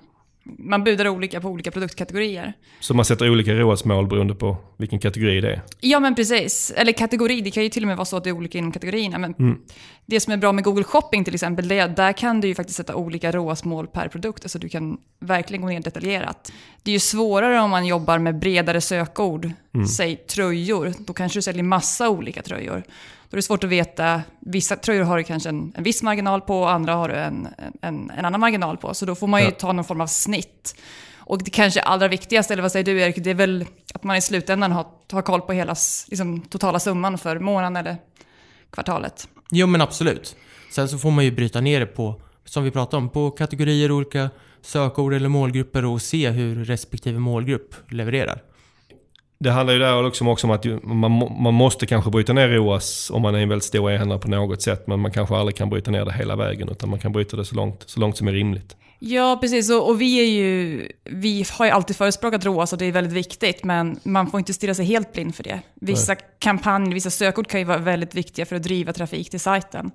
[0.59, 2.53] Man budar olika på olika produktkategorier.
[2.79, 5.61] Så man sätter olika ROAS-mål beroende på vilken kategori det är.
[5.79, 6.73] Ja, men precis.
[6.75, 8.71] Eller kategori, det kan ju till och med vara så att det är olika inom
[8.71, 9.17] kategorierna.
[9.17, 9.57] Men Mm.
[10.05, 12.47] det som är bra med Google Shopping till exempel, det är att där kan du
[12.47, 14.45] ju faktiskt sätta olika ROAS-mål per produkt.
[14.45, 16.51] Alltså du kan verkligen gå ner detaljerat.
[16.83, 19.87] Det är ju svårare om man jobbar med bredare sökord, Mm.
[19.87, 20.93] säg tröjor.
[20.99, 22.83] Då kanske du säljer massa olika tröjor.
[23.29, 26.41] Då är det svårt att veta, vissa tröjor har du kanske en, en viss marginal
[26.41, 27.47] på och andra har du en,
[27.81, 28.93] en, en annan marginal på.
[28.93, 29.51] Så då får man ju Ja.
[29.51, 30.75] ta någon form av snitt.
[31.17, 34.15] Och det kanske allra viktigaste, eller vad säger du Erik, det är väl att man
[34.15, 35.75] i slutändan har, har koll på hela
[36.07, 37.97] liksom, totala summan för månaden eller
[38.71, 39.27] kvartalet.
[39.51, 40.35] Jo, men absolut.
[40.71, 43.91] Sen så får man ju bryta ner det på, som vi pratade om, på kategorier,
[43.91, 44.29] olika
[44.61, 48.41] sökord eller målgrupper och se hur respektive målgrupp levererar.
[49.39, 52.49] Det handlar ju där också om, också om att man, man måste kanske bryta ner
[52.49, 54.87] ROAS om man är en väldigt stor e-handlare på något sätt.
[54.87, 57.45] Men man kanske aldrig kan bryta ner det hela vägen utan man kan bryta det
[57.45, 58.75] så långt, så långt som är rimligt.
[58.99, 59.69] Ja, precis.
[59.71, 63.13] Och, och vi, är ju, vi har ju alltid förespråkat ROAS och det är väldigt
[63.13, 65.61] viktigt, men man får inte stirra sig helt blind för det.
[65.73, 69.91] Vissa kampanjer, vissa sökord kan ju vara väldigt viktiga för att driva trafik till sajten.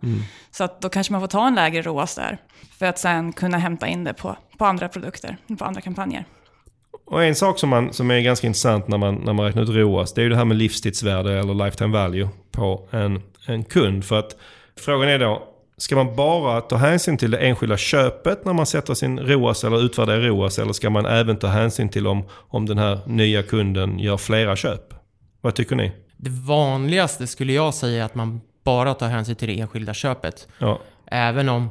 [0.51, 2.39] Så att då kanske man får ta en lägre ROAS där,
[2.79, 6.25] för att sen kunna hämta in det på, på andra produkter, på andra kampanjer.
[7.05, 9.69] Och en sak som, man, som är ganska intressant när man, när man räknar ut
[9.69, 14.05] ROAS, det är ju det här med livstidsvärde eller lifetime value på en, en kund.
[14.05, 14.37] För att
[14.77, 15.43] frågan är då,
[15.77, 19.85] ska man bara ta hänsyn till det enskilda köpet när man sätter sin ROAS eller
[19.85, 20.59] utvärderar ROAS?
[20.59, 24.57] Eller ska man även ta hänsyn till om, om den här nya kunden gör flera
[24.57, 24.95] köp?
[25.41, 25.93] Vad tycker ni?
[26.17, 30.49] Det vanligaste skulle jag säga är att man bara tar hänsyn till det enskilda köpet.
[30.59, 31.69] Ja, Även om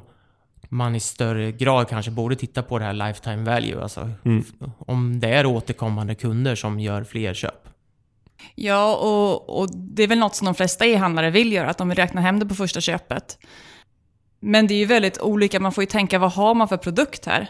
[0.74, 3.82] man i större grad kanske borde titta på det här lifetime value.
[3.84, 4.44] Alltså Mm.
[4.88, 7.68] om det är återkommande kunder som gör fler köp.
[8.56, 11.90] Ja, och, och det är väl något som de flesta e-handlare vill göra, att de
[11.90, 13.38] vill räkna hem det på första köpet.
[14.40, 17.26] Men det är ju väldigt olika, man får ju tänka vad har man för produkt
[17.26, 17.48] här?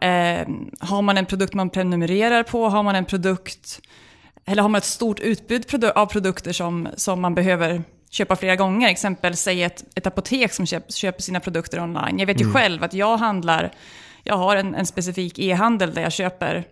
[0.00, 0.48] Eh,
[0.80, 2.68] har man en produkt man prenumererar på?
[2.68, 3.80] Har man en produkt,
[4.44, 8.88] eller har man ett stort utbud av produkter som, som man behöver köpa flera gånger?
[8.88, 12.18] Exempel, säg ett, ett apotek som köp, köper sina produkter online.
[12.18, 13.72] Jag vet ju själv att jag handlar,
[14.24, 16.64] jag har en, en specifik e-handel där jag köper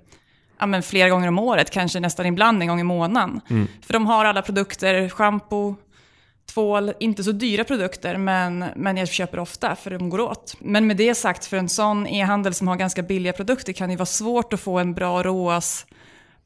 [0.59, 3.41] ja, men flera gånger om året, kanske nästan ibland en gång i månaden.
[3.87, 5.77] För de har alla produkter, shampoo,
[6.55, 10.57] tvål, inte så dyra produkter, men, men jag köper ofta för de går åt.
[10.59, 13.97] Men med det sagt, för en sån e-handel som har ganska billiga produkter kan det
[13.97, 15.87] vara svårt att få en bra ROAS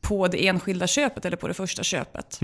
[0.01, 2.39] på det enskilda köpet eller på det första köpet.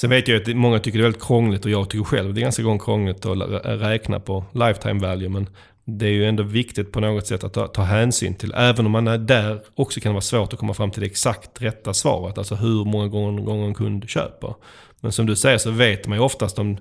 [0.00, 2.40] Sen vet jag att många tycker det är väldigt krångligt och jag tycker själv det
[2.40, 5.28] är ganska gång krångligt att äh, räkna på lifetime value.
[5.28, 5.48] Men
[5.84, 8.52] det är ju ändå viktigt på något sätt att ta, ta hänsyn till.
[8.56, 11.06] Även om man är där också kan det vara svårt att komma fram till det
[11.06, 12.38] exakt rätta svaret.
[12.38, 14.54] Alltså hur många gånger, gånger en kund köper.
[15.00, 16.78] Men som du säger så vet man ju oftast om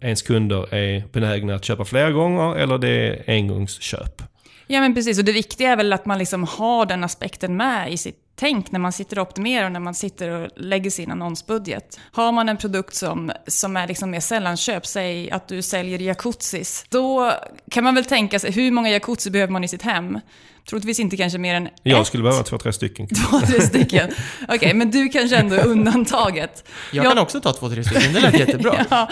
[0.00, 4.22] ens kunder är benägna att köpa flera gånger eller det är engångsköp.
[4.66, 7.92] Ja men precis, och det viktiga är väl att man liksom har den aspekten med
[7.92, 11.10] i sitt tänk när man sitter och optimerar och när man sitter och lägger sin
[11.10, 11.98] annonsbudget.
[12.12, 16.84] Har man en produkt som, som är liksom mer sällanköp, säg att du säljer jacuzzis,
[16.88, 17.32] då
[17.70, 20.20] kan man väl tänka sig hur många jacuzzi behöver man i sitt hem?
[20.68, 23.08] Troligtvis inte kanske mer än Jag ett, skulle behöva två, tre stycken.
[23.30, 24.10] två, tre stycken.
[24.48, 26.68] Okej, men du kanske ändå är undantaget.
[26.92, 27.08] Jag Ja.
[27.10, 28.12] kan också ta två, tre stycken.
[28.12, 28.86] Det lät jättebra.
[28.90, 29.08] Ja,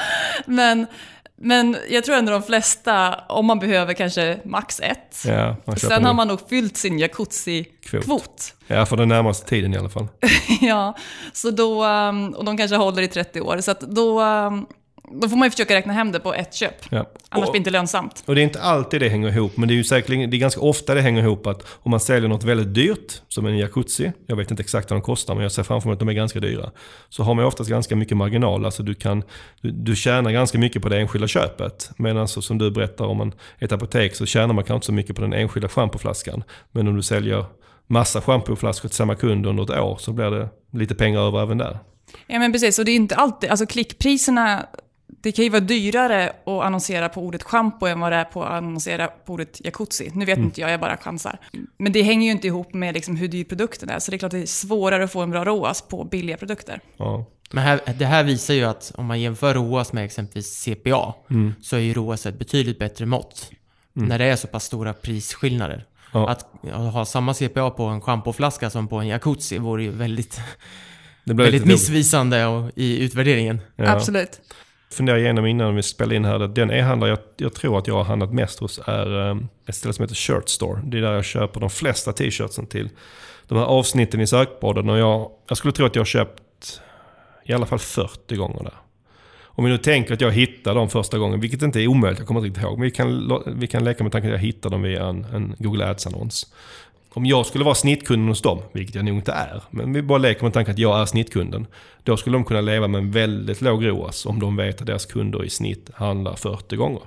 [0.46, 0.86] men,
[1.42, 5.24] men jag tror ändå de flesta, om man behöver kanske max ett.
[5.26, 8.54] Ja, Sen har man nog fyllt sin jacuzzi-kvot.
[8.66, 10.08] Ja, för den närmaste tiden i alla fall.
[10.60, 10.96] ja,
[11.32, 13.60] så då, um, och de kanske håller i 30 år.
[13.60, 14.66] Så då, um,
[15.10, 16.74] då får man ju försöka räkna hem det på ett köp.
[16.90, 16.98] Ja.
[17.28, 18.22] Annars Och- blir det inte lönsamt.
[18.26, 20.38] Och det är inte alltid det hänger ihop, men det är ju säkerligen, det är
[20.38, 24.12] ganska ofta det hänger ihop att om man säljer något väldigt dyrt, som en jacuzzi,
[24.26, 26.12] jag vet inte exakt vad de kostar, men jag ser framför mig att de är
[26.12, 26.70] ganska dyra.
[27.08, 29.22] Så har man oftast ganska mycket marginal, alltså du kan,
[29.60, 31.90] du, du tjänar ganska mycket på det enskilda köpet.
[31.96, 34.92] Medan så som du berättar om man, ett apotek så tjänar man kanske inte så
[34.92, 36.42] mycket på den enskilda schampoflaskan.
[36.72, 37.44] Men om du säljer
[37.86, 41.58] massa schampoflaskor till samma kund under ett år så blir det lite pengar över även
[41.58, 41.78] där.
[42.26, 44.66] Ja men precis, och det är inte alltid, alltså klickpriserna,
[45.20, 48.44] det kan ju vara dyrare att annonsera på ordet shampoo än vad det är på
[48.44, 50.10] att annonsera på ordet jacuzzi.
[50.14, 51.38] Nu vet inte jag, jag bara chansar.
[51.76, 54.18] Men det hänger ju inte ihop med liksom hur dyr produkten är, så det är
[54.18, 56.80] klart det är svårare att få en bra ROAS på billiga produkter.
[56.96, 57.26] Ja.
[57.52, 61.14] Men här, det här visar ju att om man jämför ROAS med exempelvis CPA
[61.62, 63.50] så är ju ROAS ett betydligt bättre mått.
[63.92, 65.86] När det är så pass stora prisskillnader.
[66.12, 66.28] Ja.
[66.28, 66.46] Att
[66.92, 70.40] ha samma CPA på en schampoflaska som på en jacuzzi vore ju väldigt,
[71.24, 73.60] väldigt missvisande och, i utvärderingen.
[73.76, 73.90] Ja.
[73.90, 74.40] Absolut.
[74.92, 76.40] Funderade igenom innan vi spelade in här.
[76.40, 79.74] att Den e-handlare jag, jag tror att jag har handlat mest hos är eh, ett
[79.74, 80.80] ställe som heter Shirt Store.
[80.84, 82.88] Det är där jag köper de flesta t-shirtsen till
[83.48, 84.88] de här avsnitten i sökborden.
[84.88, 86.80] Och jag, jag skulle tro att jag har köpt
[87.44, 88.74] i alla fall 40 gånger där.
[89.60, 92.28] Om vi nu tänker att jag hittar dem första gången, vilket inte är omöjligt, jag
[92.28, 92.78] kommer inte riktigt ihåg.
[92.78, 95.54] Men vi kan, vi kan leka med tanken att jag hittar dem via en, en
[95.58, 96.52] Google Ads-annons.
[97.14, 100.18] Om jag skulle vara snittkunden hos dem, vilket jag nog inte är, men vi bara
[100.18, 101.66] leker med tanken att jag är snittkunden.
[102.02, 105.06] Då skulle de kunna leva med en väldigt låg ROAS om de vet att deras
[105.06, 107.02] kunder i snitt handlar 40 gånger.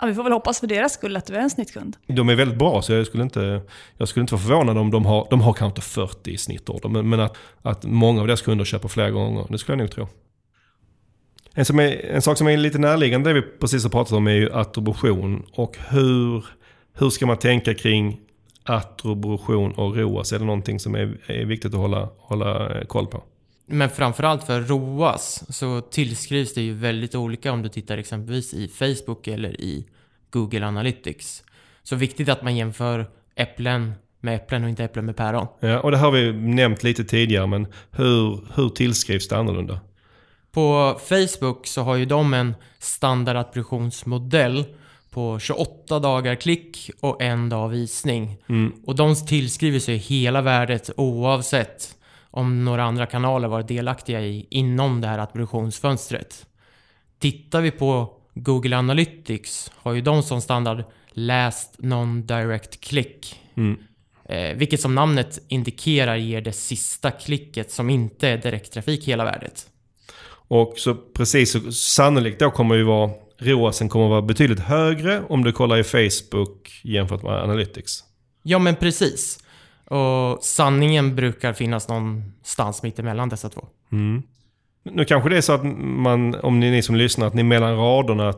[0.00, 1.96] Ja, vi får väl hoppas för deras skull att du är en snittkund.
[2.06, 3.60] De är väldigt bra så jag skulle inte,
[3.96, 6.88] jag skulle inte vara förvånad om de har, de har kanske inte 40 i snittorder.
[6.88, 9.90] Men, men att, att många av deras kunder köper flera gånger, det skulle jag nog
[9.90, 10.08] tro.
[11.54, 14.26] En, som är, en sak som är lite närliggande, det vi precis har pratat om,
[14.26, 15.42] är ju attribution.
[15.52, 16.46] Och hur,
[16.92, 18.20] hur ska man tänka kring
[18.64, 20.32] attribution och ROAS?
[20.32, 23.22] Är det någonting som är, är viktigt att hålla, hålla eh, koll på?
[23.66, 28.68] Men framförallt för ROAS så tillskrivs det ju väldigt olika om du tittar exempelvis i
[28.68, 29.86] Facebook eller i
[30.30, 31.44] Google Analytics.
[31.82, 35.46] Så viktigt att man jämför äpplen med äpplen och inte äpplen med päron.
[35.60, 39.80] Ja, och det har vi nämnt lite tidigare, men hur, hur tillskrivs det annorlunda?
[40.52, 44.64] På Facebook så har ju de en standardattributionsmodell
[45.12, 48.36] på 28 dagar klick och en dag visning.
[48.48, 48.72] Mm.
[48.86, 51.96] Och de tillskriver sig hela värdet oavsett
[52.30, 56.46] om några andra kanaler varit delaktiga i inom det här attributionsfönstret.
[57.18, 63.40] Tittar vi på Google Analytics har ju de som standard Last Non-Direct Click.
[63.54, 63.78] Mm.
[64.24, 69.66] Eh, vilket som namnet indikerar ger det sista klicket som inte är direkttrafik hela värdet.
[70.48, 73.10] Och så precis, så sannolikt då kommer ju vara
[73.42, 78.04] ROASen kommer att vara betydligt högre om du kollar i Facebook jämfört med Analytics.
[78.42, 79.38] Ja men precis.
[79.84, 83.66] Och sanningen brukar finnas någonstans mitt emellan dessa två.
[83.92, 84.22] Mm.
[84.84, 87.76] Nu kanske det är så att man, om ni, ni som lyssnar, att ni mellan
[87.76, 88.32] raderna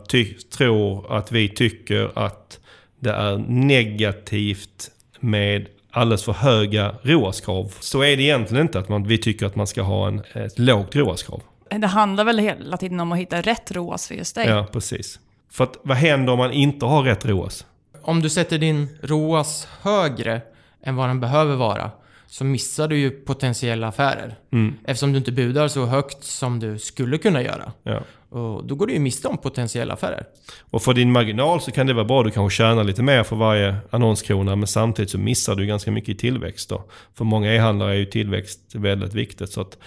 [0.56, 2.60] tror att vi tycker att
[3.00, 4.90] det är negativt
[5.20, 7.72] med alldeles för höga ROAS-krav.
[7.80, 10.58] Så är det egentligen inte att man, vi tycker att man ska ha en, ett
[10.58, 11.42] lågt ROAS-krav.
[11.78, 14.48] Det handlar väl hela tiden om att hitta rätt ROAS för just dig.
[14.48, 15.20] Ja, precis.
[15.50, 17.66] För att, vad händer om man inte har rätt ROAS?
[18.02, 20.40] Om du sätter din ROAS högre
[20.82, 21.90] än vad den behöver vara
[22.26, 24.34] så missar du ju potentiella affärer.
[24.52, 24.74] Mm.
[24.84, 27.72] Eftersom du inte budar så högt som du skulle kunna göra.
[27.82, 28.00] Ja.
[28.34, 30.24] Och då går du ju miste om potentiella affärer.
[30.70, 32.22] Och för din marginal så kan det vara bra.
[32.22, 34.56] Du kanske tjänar lite mer för varje annonskrona.
[34.56, 36.68] Men samtidigt så missar du ganska mycket i tillväxt.
[36.68, 36.84] Då.
[37.14, 39.50] För många e-handlare är ju tillväxt väldigt viktigt.
[39.52, 39.78] Så att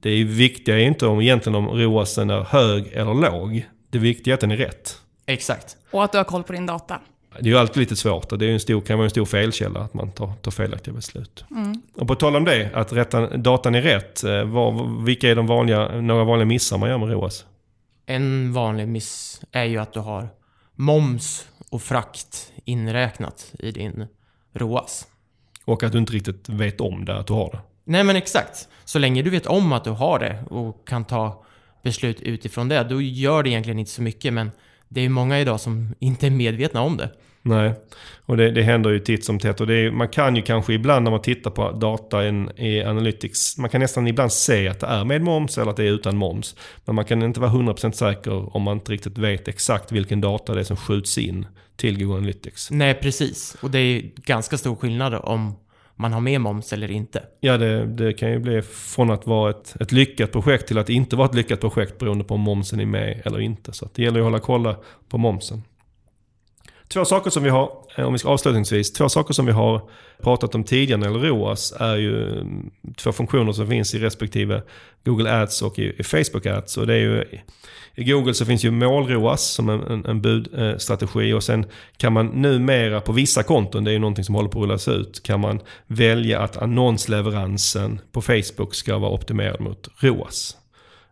[0.00, 3.66] det är viktiga är inte om, egentligen om ROASen är hög eller låg.
[3.90, 4.96] Det viktiga är att den är rätt.
[5.26, 5.76] Exakt.
[5.90, 7.00] Och att du har koll på din data.
[7.40, 8.32] Det är ju alltid lite svårt.
[8.32, 10.94] och Det är en stor, kan vara en stor felkälla att man tar, tar felaktiga
[10.94, 11.44] beslut.
[11.96, 14.24] Och på tal om det, att rätta, datan är rätt.
[14.24, 17.44] eh, Vad, vilka är de vanliga, några vanliga missar man gör med ROAS?
[18.10, 20.28] En vanlig miss är ju att du har
[20.74, 24.06] moms och frakt inräknat i din
[24.52, 25.06] ROAS.
[25.64, 27.60] Och att du inte riktigt vet om det, att du har det.
[27.84, 28.68] Nej men exakt.
[28.84, 31.44] Så länge du vet om att du har det och kan ta
[31.82, 34.32] beslut utifrån det, då gör det egentligen inte så mycket.
[34.32, 34.50] Men
[34.88, 37.10] det är ju många idag som inte är medvetna om det.
[37.42, 37.72] Nej,
[38.26, 39.60] och det, det händer ju titt som tätt.
[39.60, 42.24] Och är, man kan ju kanske ibland när man tittar på data
[42.56, 45.84] i Analytics, man kan nästan ibland se att det är med moms eller att det
[45.84, 46.56] är utan moms.
[46.84, 50.54] Men man kan inte vara 100% säker om man inte riktigt vet exakt vilken data
[50.54, 52.70] det är som skjuts in till Google Analytics.
[52.70, 53.56] Nej, precis.
[53.60, 55.54] Och det är ganska stor skillnad om
[55.96, 57.22] man har med moms eller inte.
[57.40, 60.88] Ja, det, det kan ju bli från att vara ett, ett lyckat projekt till att
[60.88, 63.72] inte vara ett lyckat projekt beroende på om momsen är med eller inte.
[63.72, 64.76] Så det gäller ju att hålla kolla
[65.08, 65.62] på momsen.
[66.92, 69.80] Två saker som vi har, eh, om vi ska avslutningsvis, två saker som vi har
[70.22, 73.98] pratat om tidigare när det gäller ROAS är ju mm, två funktioner som finns i
[73.98, 74.62] respektive
[75.04, 76.76] Google Ads och i, i Facebook Ads.
[76.76, 77.24] Och det är ju,
[77.94, 82.26] I Google så finns ju mål-ROAS som en, en, en budstrategi och sen kan man
[82.26, 85.40] numera på vissa konton, det är ju någonting som håller på att rullas ut, kan
[85.40, 90.56] man välja att annonsleveransen på Facebook ska vara optimerad mot ROAS.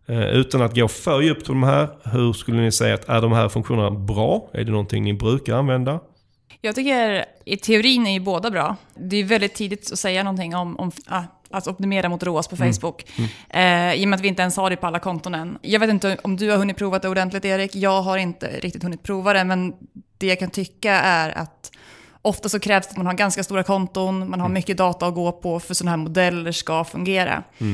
[0.08, 3.22] Eh, Utan att gå för djupt på de här, hur skulle ni säga att är
[3.22, 4.50] de här funktionerna bra?
[4.52, 6.00] Är det någonting ni brukar använda?
[6.60, 8.76] Jag tycker i teorin är ju båda bra.
[8.94, 12.56] Det är väldigt tidigt att säga någonting om, om ah, att optimera mot ROAS på
[12.56, 13.04] Facebook.
[13.50, 15.58] Eh, I och med att vi inte ens har det på alla konton än.
[15.62, 17.76] Jag vet inte om du har hunnit prova det ordentligt Erik.
[17.76, 19.44] Jag har inte riktigt hunnit prova det.
[19.44, 19.74] Men
[20.18, 21.70] det jag kan tycka är att
[22.22, 24.30] ofta så krävs det att man har ganska stora konton.
[24.30, 27.42] Man har mycket data att gå på för sådana här modeller ska fungera.
[27.58, 27.66] Eh,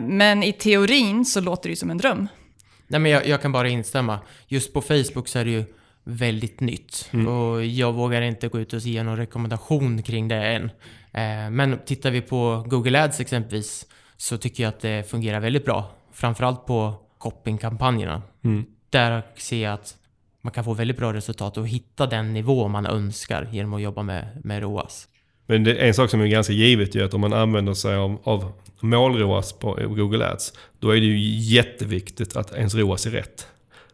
[0.00, 2.28] men i teorin så låter det ju som en dröm.
[2.86, 4.18] Nej men jag, jag kan bara instämma.
[4.48, 5.64] Just på Facebook så är det ju
[6.04, 7.10] väldigt nytt.
[7.28, 10.64] Och jag vågar inte gå ut och ge någon rekommendation kring det än.
[11.12, 13.86] Eh, men tittar vi på Google Ads exempelvis
[14.16, 15.90] så tycker jag att det fungerar väldigt bra.
[16.12, 18.22] Framförallt på shoppingkampanjerna.
[18.90, 19.96] Där ser jag att
[20.40, 24.02] man kan få väldigt bra resultat och hitta den nivå man önskar genom att jobba
[24.02, 25.08] med, med ROAS.
[25.46, 27.96] Men det är en sak som är ganska givet ju att om man använder sig
[27.96, 31.18] av, av mål-ROAS på Google Ads, då är det ju
[31.54, 33.46] jätteviktigt att ens ROAS är rätt.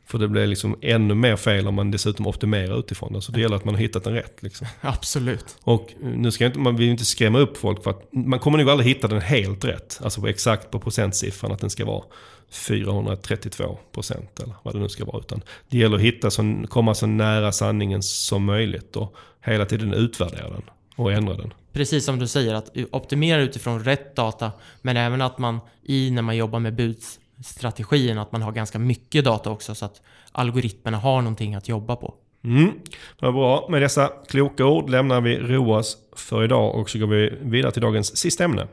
[0.06, 3.22] För det blir liksom ännu mer fel om man dessutom optimerar utifrån det.
[3.22, 4.42] Så det gäller att man har hittat den rätt.
[4.42, 4.66] Liksom.
[4.80, 5.56] Absolut.
[5.62, 8.70] Och nu ska inte, man vill inte skrämma upp folk för att man kommer nog
[8.70, 10.00] aldrig hitta den helt rätt.
[10.02, 12.04] Alltså exakt på procentsiffran att den ska vara
[12.50, 15.18] 432 procent eller vad det nu ska vara.
[15.18, 19.94] Utan det gäller att hitta så, komma så nära sanningen som möjligt och hela tiden
[19.94, 20.62] utvärdera den
[20.96, 21.54] och ändra den.
[21.72, 26.22] Precis som du säger, att optimera utifrån rätt data, men även att man i när
[26.22, 31.22] man jobbar med budstrategin, att man har ganska mycket data också så att algoritmerna har
[31.22, 32.14] någonting att jobba på.
[32.44, 32.70] Mm,
[33.20, 33.66] vad bra.
[33.70, 37.82] Med dessa kloka ord lämnar vi ROAS för idag och så går vi vidare till
[37.82, 38.68] dagens sista ämne.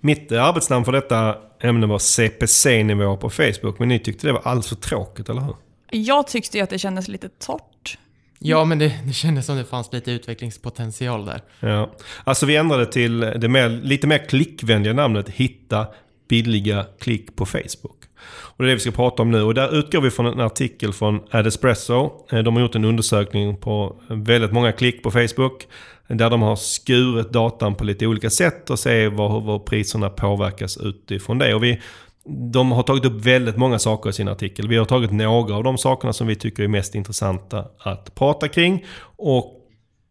[0.00, 4.68] Mitt arbetsnamn för detta ämne var CPC-nivå på Facebook, men ni tyckte det var alldeles
[4.68, 5.54] för tråkigt, eller hur?
[5.90, 7.98] Jag tyckte ju att det kändes lite torrt.
[8.38, 11.40] Ja, men det, det kändes som det fanns lite utvecklingspotential där.
[11.60, 11.90] Ja.
[12.24, 15.86] Alltså vi ändrade till det mer, lite mer klickvänliga namnet Hitta
[16.28, 18.04] billiga klick på Facebook.
[18.22, 19.42] Och det är det vi ska prata om nu.
[19.42, 22.10] Och där utgår vi från en artikel från Adespresso.
[22.32, 25.66] Eh, de har gjort en undersökning på väldigt många klick på Facebook.
[26.08, 31.38] Där de har skurit datan på lite olika sätt och se var priserna påverkas utifrån
[31.38, 31.54] det.
[31.54, 31.80] Och vi,
[32.24, 34.68] de har tagit upp väldigt många saker i sin artikel.
[34.68, 38.48] Vi har tagit några av de sakerna som vi tycker är mest intressanta att prata
[38.48, 38.84] kring.
[39.02, 39.56] Och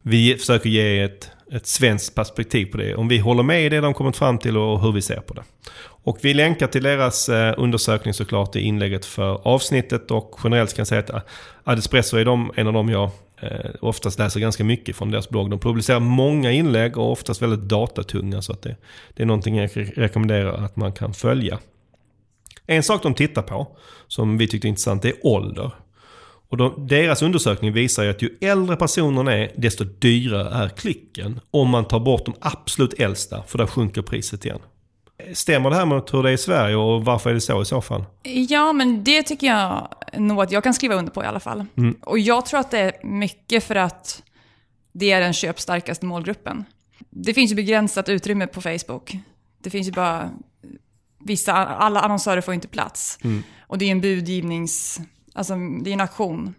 [0.04, 2.96] vi försöker ge ett, ett svenskt perspektiv på det.
[2.96, 5.34] Om vi håller med i det de kommit fram till och hur vi ser på
[5.34, 5.44] det.
[6.04, 10.12] Och vi länkar till deras eh, undersökning såklart i inlägget för avsnittet.
[10.12, 11.22] Och generellt kan jag säga att eh,
[11.64, 13.10] Adespresso är de, en av dem jag
[13.42, 15.50] eh, oftast läser ganska mycket från deras blogg.
[15.50, 18.42] De publicerar många inlägg och oftast väldigt datatunga.
[18.42, 18.76] Så att det,
[19.14, 21.60] det är någonting jag rekommenderar att man kan följa.
[22.70, 23.68] En sak de tittar på,
[24.08, 25.72] som vi tyckte är intressant, det är ålder.
[26.50, 31.40] Och de, deras undersökning visar ju att ju äldre personerna är, desto dyrare är klicken.
[31.52, 34.60] Om man tar bort de absolut äldsta, för där sjunker priset igen.
[35.34, 37.66] Stämmer det här med hur det är i Sverige och varför är det så i
[37.66, 38.06] så fall?
[38.24, 41.66] Ja, men det tycker jag nog att jag kan skriva under på i alla fall.
[41.78, 41.96] Mm.
[42.02, 44.24] Och jag tror att det är mycket för att
[44.94, 46.66] det är den köpstarkaste målgruppen.
[47.10, 49.18] Det finns ju begränsat utrymme på Facebook.
[49.64, 50.30] Det finns ju bara
[51.20, 53.20] vissa, alla annonsörer får inte plats.
[53.24, 53.44] Mm.
[53.68, 55.00] Och det är en budgivnings,
[55.34, 56.54] alltså det är en auktion.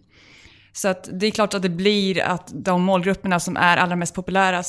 [0.73, 4.15] Så att det är klart att det blir att de målgrupperna som är allra mest
[4.15, 4.63] populära,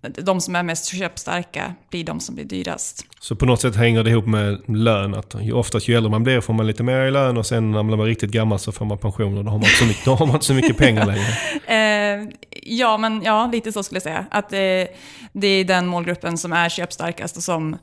[0.00, 3.06] de som är mest köpstarka, blir de som blir dyrast.
[3.20, 5.14] Så på något sätt hänger det ihop med lön?
[5.14, 7.82] Att oftast ju äldre man blir får man lite mer i lön och sen när
[7.82, 10.04] man blir riktigt gammal så får man pension och då har man inte så mycket,
[10.04, 11.26] då har man inte så mycket pengar längre.
[11.66, 12.28] eh,
[12.62, 14.26] ja, men ja, lite så skulle jag säga.
[14.30, 14.58] Att eh,
[15.32, 17.76] det är den målgruppen som är köpstarkast och som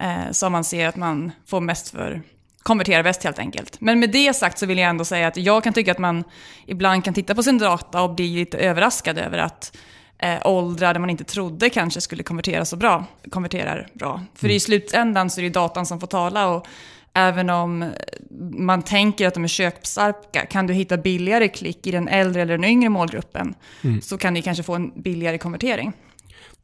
[0.00, 2.22] eh, som man ser att man får mest för
[2.66, 3.80] konverterar bäst helt enkelt.
[3.80, 6.24] Men med det sagt så vill jag ändå säga att jag kan tycka att man
[6.66, 9.76] ibland kan titta på sin data och bli lite överraskad över att
[10.18, 14.22] eh, åldrar där man inte trodde kanske skulle konvertera så bra, konverterar bra.
[14.34, 14.56] För mm.
[14.56, 16.66] i slutändan så är det datan som får tala och
[17.12, 17.92] även om
[18.58, 22.58] man tänker att de är köpstarka, kan du hitta billigare klick i den äldre eller
[22.58, 23.54] den yngre målgruppen
[23.84, 24.00] mm.
[24.00, 25.92] så kan du kanske få en billigare konvertering.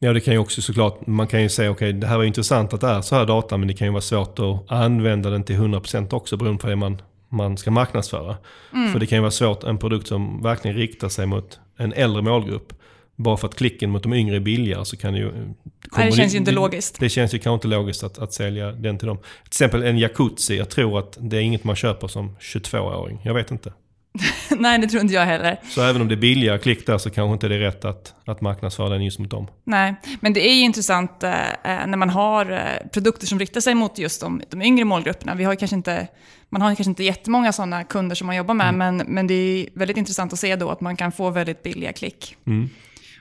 [0.04, 2.24] Ja, det kan ju också såklart, man kan ju säga okej, okay, det här var
[2.24, 5.30] intressant att det är så här data, men det kan ju vara svårt att använda
[5.30, 8.36] den till 100% också beroende på det man, man ska marknadsföra.
[8.72, 8.92] Mm.
[8.92, 12.22] För det kan ju vara svårt, en produkt som verkligen riktar sig mot en äldre
[12.22, 12.72] målgrupp,
[13.16, 15.32] bara för att klicken mot de yngre är billigare så kan det ju...
[15.32, 17.00] Nej, det känns ju inte logiskt.
[17.00, 19.18] Det känns ju kanske inte logiskt att, att sälja den till dem.
[19.18, 23.20] Till exempel en jacuzzi, jag tror att det är inget man köper som 22-åring.
[23.24, 23.72] Jag vet inte.
[24.58, 25.60] Nej, det tror inte jag heller.
[25.62, 28.14] Så även om det är billigare klick där så kanske inte det är rätt att,
[28.26, 29.48] att marknadsföra den just mot dem.
[29.64, 33.60] Nej, men det är ju intressant eh, eh, när man har eh, produkter som riktar
[33.60, 35.34] sig mot just de, de yngre målgrupperna.
[35.34, 36.08] Vi har kanske inte,
[36.48, 38.96] man har kanske inte jättemånga sådana kunder som man jobbar med, mm.
[38.96, 41.92] men, men det är väldigt intressant att se då att man kan få väldigt billiga
[41.92, 42.36] klick.
[42.46, 42.70] Mm.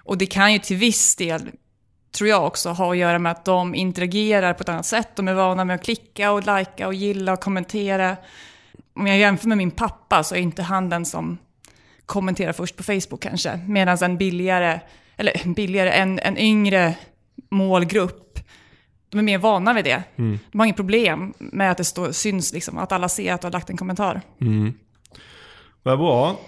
[0.03, 1.41] Och det kan ju till viss del
[2.11, 5.15] tror jag också, ha att göra med att de interagerar på ett annat sätt.
[5.15, 8.17] De är vana med att klicka och likea och gilla och kommentera
[8.93, 11.37] om jag jämför med min pappa så är inte han den som
[12.05, 13.59] kommenterar först på Facebook kanske.
[13.67, 14.79] Medan en billigare,
[15.17, 16.95] eller billigare, en, en yngre
[17.49, 18.39] målgrupp,
[19.09, 20.03] de är mer vana vid det.
[20.15, 20.39] Mm.
[20.51, 23.47] De har inget problem med att det står, syns, liksom, att alla ser att du
[23.47, 24.21] har lagt en kommentar.
[24.41, 24.73] Mm.
[25.83, 26.39] Vad bra.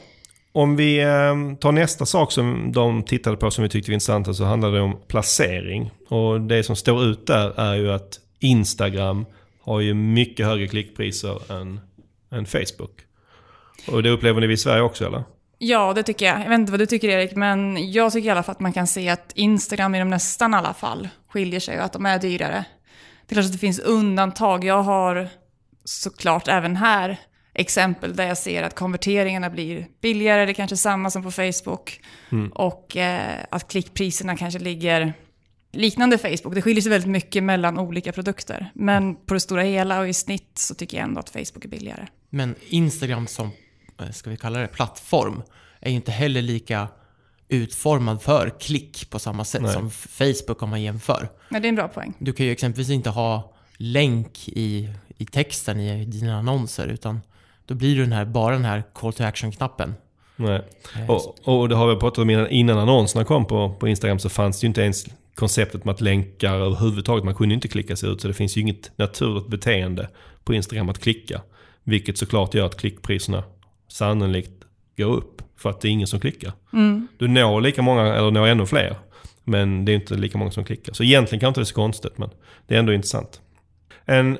[0.51, 4.35] Om vi eh, tar nästa sak som de tittade på som vi tyckte var intressant
[4.35, 5.91] så handlar det om placering.
[6.09, 9.25] Och det som står ut där är ju att Instagram
[9.61, 11.79] har ju mycket högre klickpriser än
[12.33, 13.01] än Facebook.
[13.87, 15.23] Och det upplever ni i Sverige också eller?
[15.57, 16.39] Ja, det tycker jag.
[16.39, 18.73] Jag vet inte vad du tycker Erik, men jag tycker i alla fall att man
[18.73, 22.19] kan se att Instagram i de nästan alla fall skiljer sig och att de är
[22.19, 22.65] dyrare.
[23.27, 24.63] Det är klart att det finns undantag.
[24.63, 25.29] Jag har
[25.85, 27.17] såklart även här
[27.53, 32.01] exempel där jag ser att konverteringarna blir billigare, det är kanske samma som på Facebook.
[32.53, 35.13] Och eh, att klickpriserna kanske ligger
[35.73, 36.55] liknande Facebook.
[36.55, 38.71] Det skiljer sig väldigt mycket mellan olika produkter.
[38.73, 41.69] Men på det stora hela och i snitt så tycker jag ändå att Facebook är
[41.69, 42.07] billigare.
[42.29, 43.51] Men Instagram som,
[44.01, 45.43] eh, ska vi kalla det, plattform
[45.79, 46.87] är ju inte heller lika
[47.47, 49.73] utformad för klick på samma sätt Nej.
[49.73, 51.29] som Facebook om man jämför.
[51.49, 52.13] Men det är en bra poäng.
[52.19, 57.19] Du kan ju exempelvis inte ha länk i, i texten i dina annonser utan
[57.65, 59.93] då blir det den här, bara den här call to action-knappen.
[60.35, 60.61] Nej.
[60.99, 64.19] Eh, Och, och det har vi pratat om innan, innan annonserna kom på, på Instagram
[64.19, 65.05] så fanns det ju inte ens
[65.35, 67.25] konceptet med att länkar överhuvudtaget.
[67.25, 70.09] Man kunde inte klicka sig ut så det finns ju inget naturligt beteende
[70.43, 71.41] på Instagram att klicka.
[71.83, 73.43] Vilket såklart gör att klickpriserna
[73.87, 74.63] sannolikt
[74.97, 75.41] går upp.
[75.57, 76.53] För att det är ingen som klickar.
[77.17, 78.95] Du når lika många, eller når ännu fler.
[79.43, 80.93] Men det är inte lika många som klickar.
[80.93, 82.29] Så egentligen kan inte det vara så konstigt men
[82.67, 83.41] det är ändå intressant.
[84.05, 84.37] En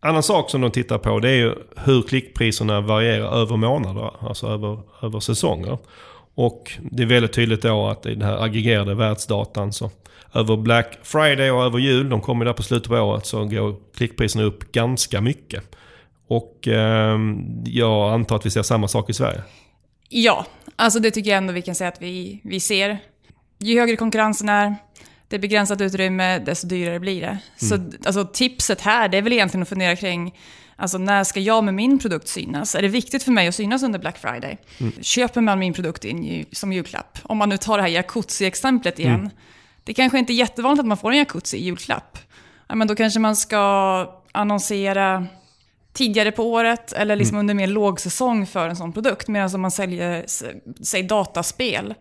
[0.00, 4.46] annan sak som de tittar på det är ju hur klickpriserna varierar över månader, alltså
[4.46, 5.78] över, över säsonger.
[6.36, 9.90] Och det är väldigt tydligt då att i den här aggregerade världsdatan så
[10.34, 13.76] över Black Friday och över jul, de kommer där på slutet på året, så går
[13.94, 15.76] klickpriserna upp ganska mycket.
[16.28, 17.18] Och eh,
[17.64, 19.42] jag antar att vi ser samma sak i Sverige.
[20.08, 22.98] Ja, alltså det tycker jag ändå vi kan säga att vi, vi ser.
[23.58, 24.76] Ju högre konkurrensen är,
[25.28, 27.38] det är begränsat utrymme, desto dyrare blir det.
[27.56, 27.74] Så
[28.06, 30.34] alltså, tipset här, det är väl egentligen att fundera kring
[30.76, 32.74] Alltså när ska jag med min produkt synas?
[32.74, 34.58] Är det viktigt för mig att synas under Black Friday?
[35.00, 37.18] Köper man min produkt in som julklapp?
[37.22, 39.30] Om man nu tar det här jacuzzi-exemplet igen.
[39.84, 42.18] Det kanske inte är jättevanligt att man får en jacuzzi i julklapp.
[42.68, 45.26] Ja, men då kanske man ska annonsera
[45.92, 49.28] tidigare på året eller liksom under mer lågsäsong för en sån produkt.
[49.28, 50.24] Medan om man säljer,
[50.84, 51.94] säg dataspel,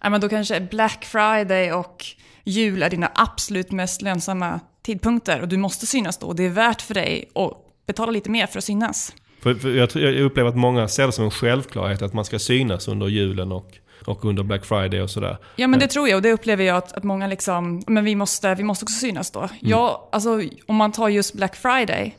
[0.00, 2.04] ja, men då kanske Black Friday och
[2.44, 6.32] jul är dina absolut mest lönsamma tidpunkter och du måste synas då.
[6.32, 9.14] Det är värt för dig att betala lite mer för att synas.
[9.42, 12.38] För, för jag, jag upplever att många ser det som en självklarhet att man ska
[12.38, 15.38] synas under julen och, och under Black Friday och sådär.
[15.56, 18.14] Ja men det tror jag och det upplever jag att, att många liksom, men vi
[18.14, 19.48] måste, vi måste också synas då.
[19.60, 22.16] Jag, alltså, om man tar just Black Friday,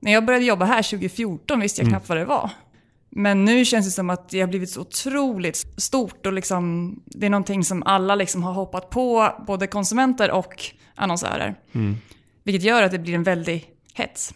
[0.00, 2.50] när jag började jobba här 2014 visste jag knappt vad det var.
[3.14, 7.26] Men nu känns det som att det har blivit så otroligt stort och liksom, det
[7.26, 11.54] är någonting som alla liksom har hoppat på, både konsumenter och annonsörer.
[12.42, 14.34] Vilket gör att det blir en väldig hets.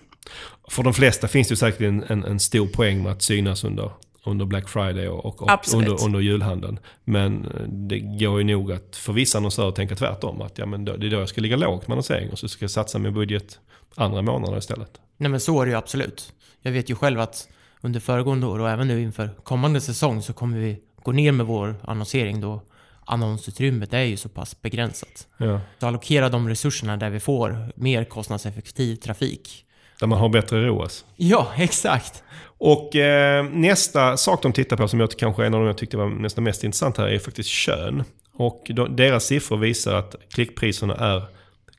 [0.68, 3.90] För de flesta finns det säkert en, en, en stor poäng med att synas under,
[4.24, 6.78] under Black Friday och, och under, under julhandeln.
[7.04, 10.42] Men eh, det går ju nog att för vissa annonsörer tänka tvärtom.
[10.42, 12.62] Att ja, men det är då jag ska ligga lågt med annonsering och så ska
[12.62, 13.58] jag satsa min budget
[13.94, 15.00] andra månader istället.
[15.16, 16.32] Nej men så är det ju absolut.
[16.62, 17.48] Jag vet ju själv att
[17.80, 21.46] under föregående år och även nu inför kommande säsong så kommer vi gå ner med
[21.46, 22.62] vår annonsering då
[23.04, 25.26] annonsutrymmet är ju så pass begränsat.
[25.36, 25.60] Ja.
[25.80, 29.65] Så allokera de resurserna där vi får mer kostnadseffektiv trafik.
[30.00, 31.04] Där man har bättre ROAS.
[31.16, 32.22] Ja, exakt.
[32.58, 35.78] Och eh, nästa sak de tittar på som jag kanske är en av de jag
[35.78, 38.04] tyckte var nästan mest intressant här är faktiskt kön.
[38.34, 41.22] Och de, deras siffror visar att klickpriserna är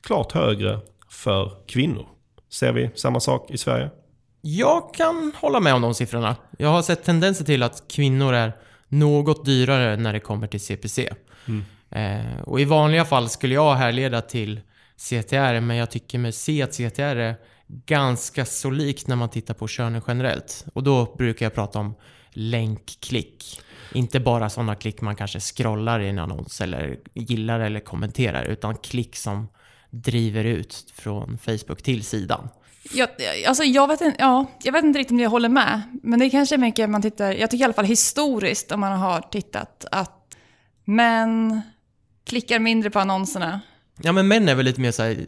[0.02, 0.78] klart högre
[1.10, 2.06] för kvinnor.
[2.50, 3.90] Ser vi samma sak i Sverige?
[4.40, 6.36] Jag kan hålla med om de siffrorna.
[6.58, 8.52] Jag har sett tendenser till att kvinnor är
[8.88, 11.12] något dyrare när det kommer till CPC.
[11.90, 14.60] Eh, och i vanliga fall skulle jag härleda till
[14.96, 17.34] CTR, men jag tycker mig se att CTR är
[17.68, 20.64] ganska så likt när man tittar på könen generellt.
[20.74, 21.94] Och då brukar jag prata om
[22.30, 23.60] länkklick.
[23.92, 28.76] Inte bara sådana klick man kanske scrollar i en annons eller gillar eller kommenterar, utan
[28.76, 29.48] klick som
[29.90, 32.48] driver ut från Facebook till sidan.
[32.92, 33.08] Jag,
[33.46, 35.82] alltså jag, vet inte, ja, jag vet inte riktigt om jag håller med.
[36.02, 38.98] Men det kanske är mycket man tittar, jag tycker i alla fall historiskt om man
[38.98, 40.36] har tittat att
[40.84, 41.60] män
[42.26, 43.60] klickar mindre på annonserna.
[44.00, 45.26] Ja men män är väl lite mer såhär,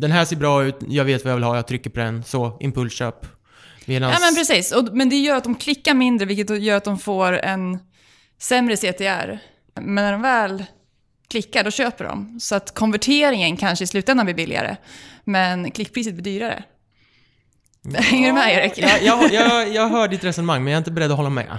[0.00, 2.24] den här ser bra ut, jag vet vad jag vill ha, jag trycker på den,
[2.24, 3.26] så, impulsköp.
[3.86, 6.84] Medans, Ja men precis, och, men det gör att de klickar mindre vilket gör att
[6.84, 7.78] de får en
[8.38, 9.38] sämre CTR.
[9.80, 10.64] Men när de väl
[11.30, 12.40] klickar då köper de.
[12.40, 14.76] Så att konverteringen kanske i slutändan blir billigare.
[15.24, 16.64] Men klickpriset blir dyrare.
[17.94, 18.72] Hänger du med Erik?
[18.76, 21.58] Ja, jag, jag, jag hör ditt resonemang, men jag är inte beredd att hålla med.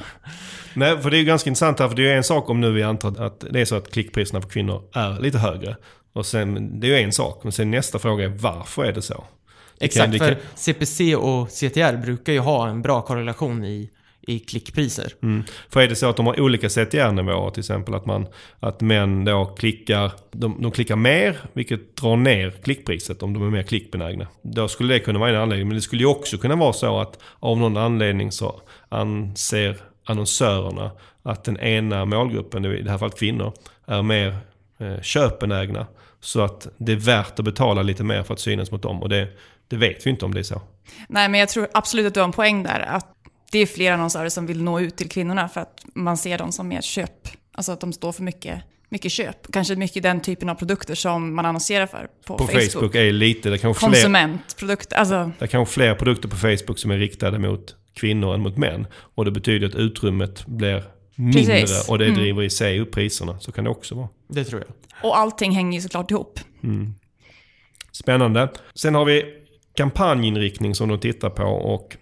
[0.73, 2.61] Nej, för det är ju ganska intressant här, för det är ju en sak om
[2.61, 5.75] nu vi antar att det är så att klickpriserna för kvinnor är lite högre.
[6.13, 9.01] Och sen, det är ju en sak, men sen nästa fråga är varför är det
[9.01, 9.13] så?
[9.13, 13.65] Det kan- Exakt, det för kan- CPC och CTR brukar ju ha en bra korrelation
[13.65, 13.89] i,
[14.21, 15.13] i klickpriser.
[15.23, 15.43] Mm.
[15.69, 18.27] För är det så att de har olika CTR-nivåer till exempel, att, man,
[18.59, 23.49] att män då klickar, de, de klickar mer, vilket drar ner klickpriset om de är
[23.49, 24.27] mer klickbenägna.
[24.41, 26.99] Då skulle det kunna vara en anledning, men det skulle ju också kunna vara så
[26.99, 30.91] att av någon anledning så anser annonsörerna
[31.23, 33.53] att den ena målgruppen, i det här fallet kvinnor,
[33.85, 34.37] är mer
[34.79, 35.87] eh, köpbenägna.
[36.21, 39.01] Så att det är värt att betala lite mer för att synas mot dem.
[39.01, 39.27] Och det,
[39.67, 40.61] det vet vi inte om det är så.
[41.07, 42.79] Nej, men jag tror absolut att du har en poäng där.
[42.79, 43.07] Att
[43.51, 46.51] det är fler annonsörer som vill nå ut till kvinnorna för att man ser dem
[46.51, 47.27] som mer köp.
[47.51, 49.51] Alltså att de står för mycket, mycket köp.
[49.51, 52.95] Kanske mycket den typen av produkter som man annonserar för på, På Facebook, Facebook.
[52.95, 56.91] är lite, det kanske fler, Konsumentprodukter, alltså det är kanske fler produkter på Facebook som
[56.91, 58.87] är riktade mot kvinnor än mot män.
[59.15, 60.83] Och det betyder att utrymmet blir
[61.19, 61.89] mindre Precis.
[61.89, 62.17] och det Mm.
[62.19, 63.39] driver i sig upp priserna.
[63.39, 64.09] Så kan det också vara.
[64.27, 64.69] Det tror jag.
[65.09, 66.39] Och allting hänger ju såklart ihop.
[67.91, 68.49] Spännande.
[68.75, 69.23] Sen har vi
[69.75, 71.97] kampanjinriktning som de tittar på och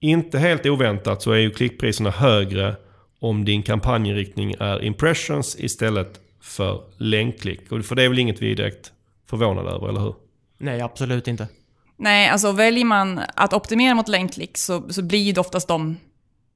[0.00, 2.76] inte helt oväntat så är ju klickpriserna högre
[3.20, 7.72] om din kampanjinriktning är impressions istället för länkklick.
[7.72, 8.92] Och för det är väl inget vi är direkt
[9.30, 10.14] förvånade över, eller hur?
[10.58, 11.48] Nej, absolut inte.
[11.96, 15.96] Nej, alltså väljer man att optimera mot länkklick så, så blir ju oftast de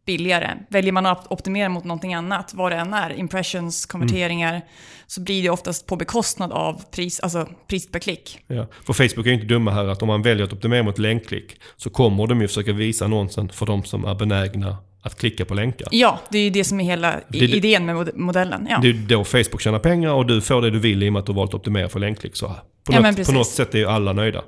[0.09, 0.51] billigare.
[0.69, 4.63] Väljer man att optimera mot någonting annat, vad det än är, impressions, konverteringar,
[5.07, 8.39] så blir det oftast på bekostnad av pris, alltså pris per klick.
[8.47, 8.67] Ja.
[8.87, 11.61] För Facebook är ju inte dumma här att om man väljer att optimera mot länkklick
[11.77, 15.55] så kommer de ju försöka visa annonsen för de som är benägna att klicka på
[15.55, 15.89] länkar.
[15.91, 18.67] Ja, det är ju det som är hela Det- idén med mod- modellen.
[18.71, 18.79] Ja.
[18.83, 21.21] Det är då Facebook tjänar pengar och du får det du vill i och med
[21.21, 22.37] att du har valt att optimera för länkklick.
[22.37, 24.43] Så på, Ja, något, på något sätt är ju alla nöjda.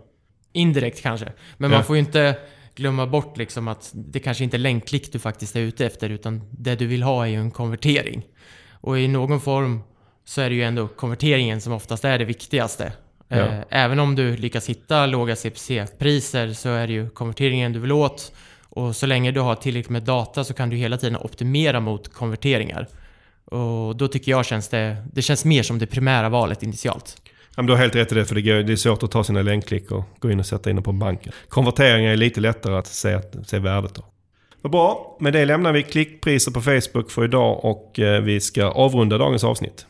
[0.53, 1.33] Indirekt kanske.
[1.59, 1.77] Men Ja.
[1.77, 2.35] man får ju inte
[2.75, 6.43] glömma bort liksom att det kanske inte är länkklick du faktiskt är ute efter, utan
[6.51, 8.23] det du vill ha är ju en konvertering.
[8.73, 9.81] Och i någon form
[10.25, 12.93] så är det ju ändå konverteringen som oftast är det viktigaste.
[13.29, 13.37] Ja.
[13.37, 17.93] Eh, Även om du lyckas hitta låga CPC-priser så är det ju konverteringen du vill
[17.93, 18.33] åt.
[18.68, 22.12] Och så länge du har tillräckligt med data så kan du hela tiden optimera mot
[22.12, 22.89] konverteringar.
[23.45, 27.16] Och då tycker jag känns det, det känns mer som det primära valet initialt.
[27.57, 29.11] Ja, men du har helt rätt i det, för det, går, det är svårt att
[29.11, 31.32] ta sina länkklick och gå in och sätta in dem på banken.
[31.48, 34.05] Konverteringar är lite lättare att se, att, se värdet av.
[34.62, 38.64] Vad bra, med det lämnar vi klickpriser på Facebook för idag och eh, vi ska
[38.64, 39.86] avrunda dagens avsnitt.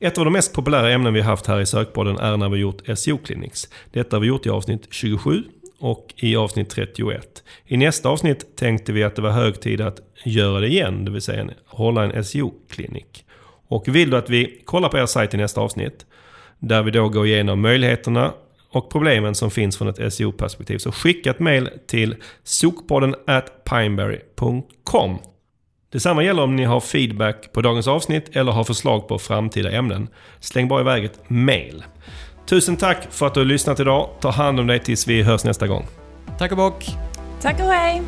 [0.00, 2.98] Ett av de mest populära ämnen vi haft här i sökpodden är när vi gjort
[2.98, 3.68] SEO Clinics.
[3.92, 5.42] Detta har vi gjort i avsnitt 27
[5.78, 7.42] och i avsnitt 31.
[7.66, 11.10] I nästa avsnitt tänkte vi att det var hög tid att göra det igen, det
[11.10, 13.24] vill säga en- hålla en SEO-klinik.
[13.68, 16.06] Och vill du att vi kollar på er sajt i nästa avsnitt,
[16.58, 18.32] där vi då går igenom möjligheterna
[18.70, 22.14] och problemen som finns från ett SEO-perspektiv, så skicka ett mail till
[22.44, 25.18] sokpodden at pineberry.com.
[25.92, 30.08] Detsamma gäller om ni har feedback på dagens avsnitt eller har förslag på framtida ämnen.
[30.40, 31.84] Släng bara iväg ett mail.
[32.46, 34.08] Tusen tack för att du har lyssnat idag.
[34.20, 35.86] Ta hand om dig tills vi hörs nästa gång.
[36.38, 36.86] Tack och bock!
[37.40, 38.02] Tack och hej!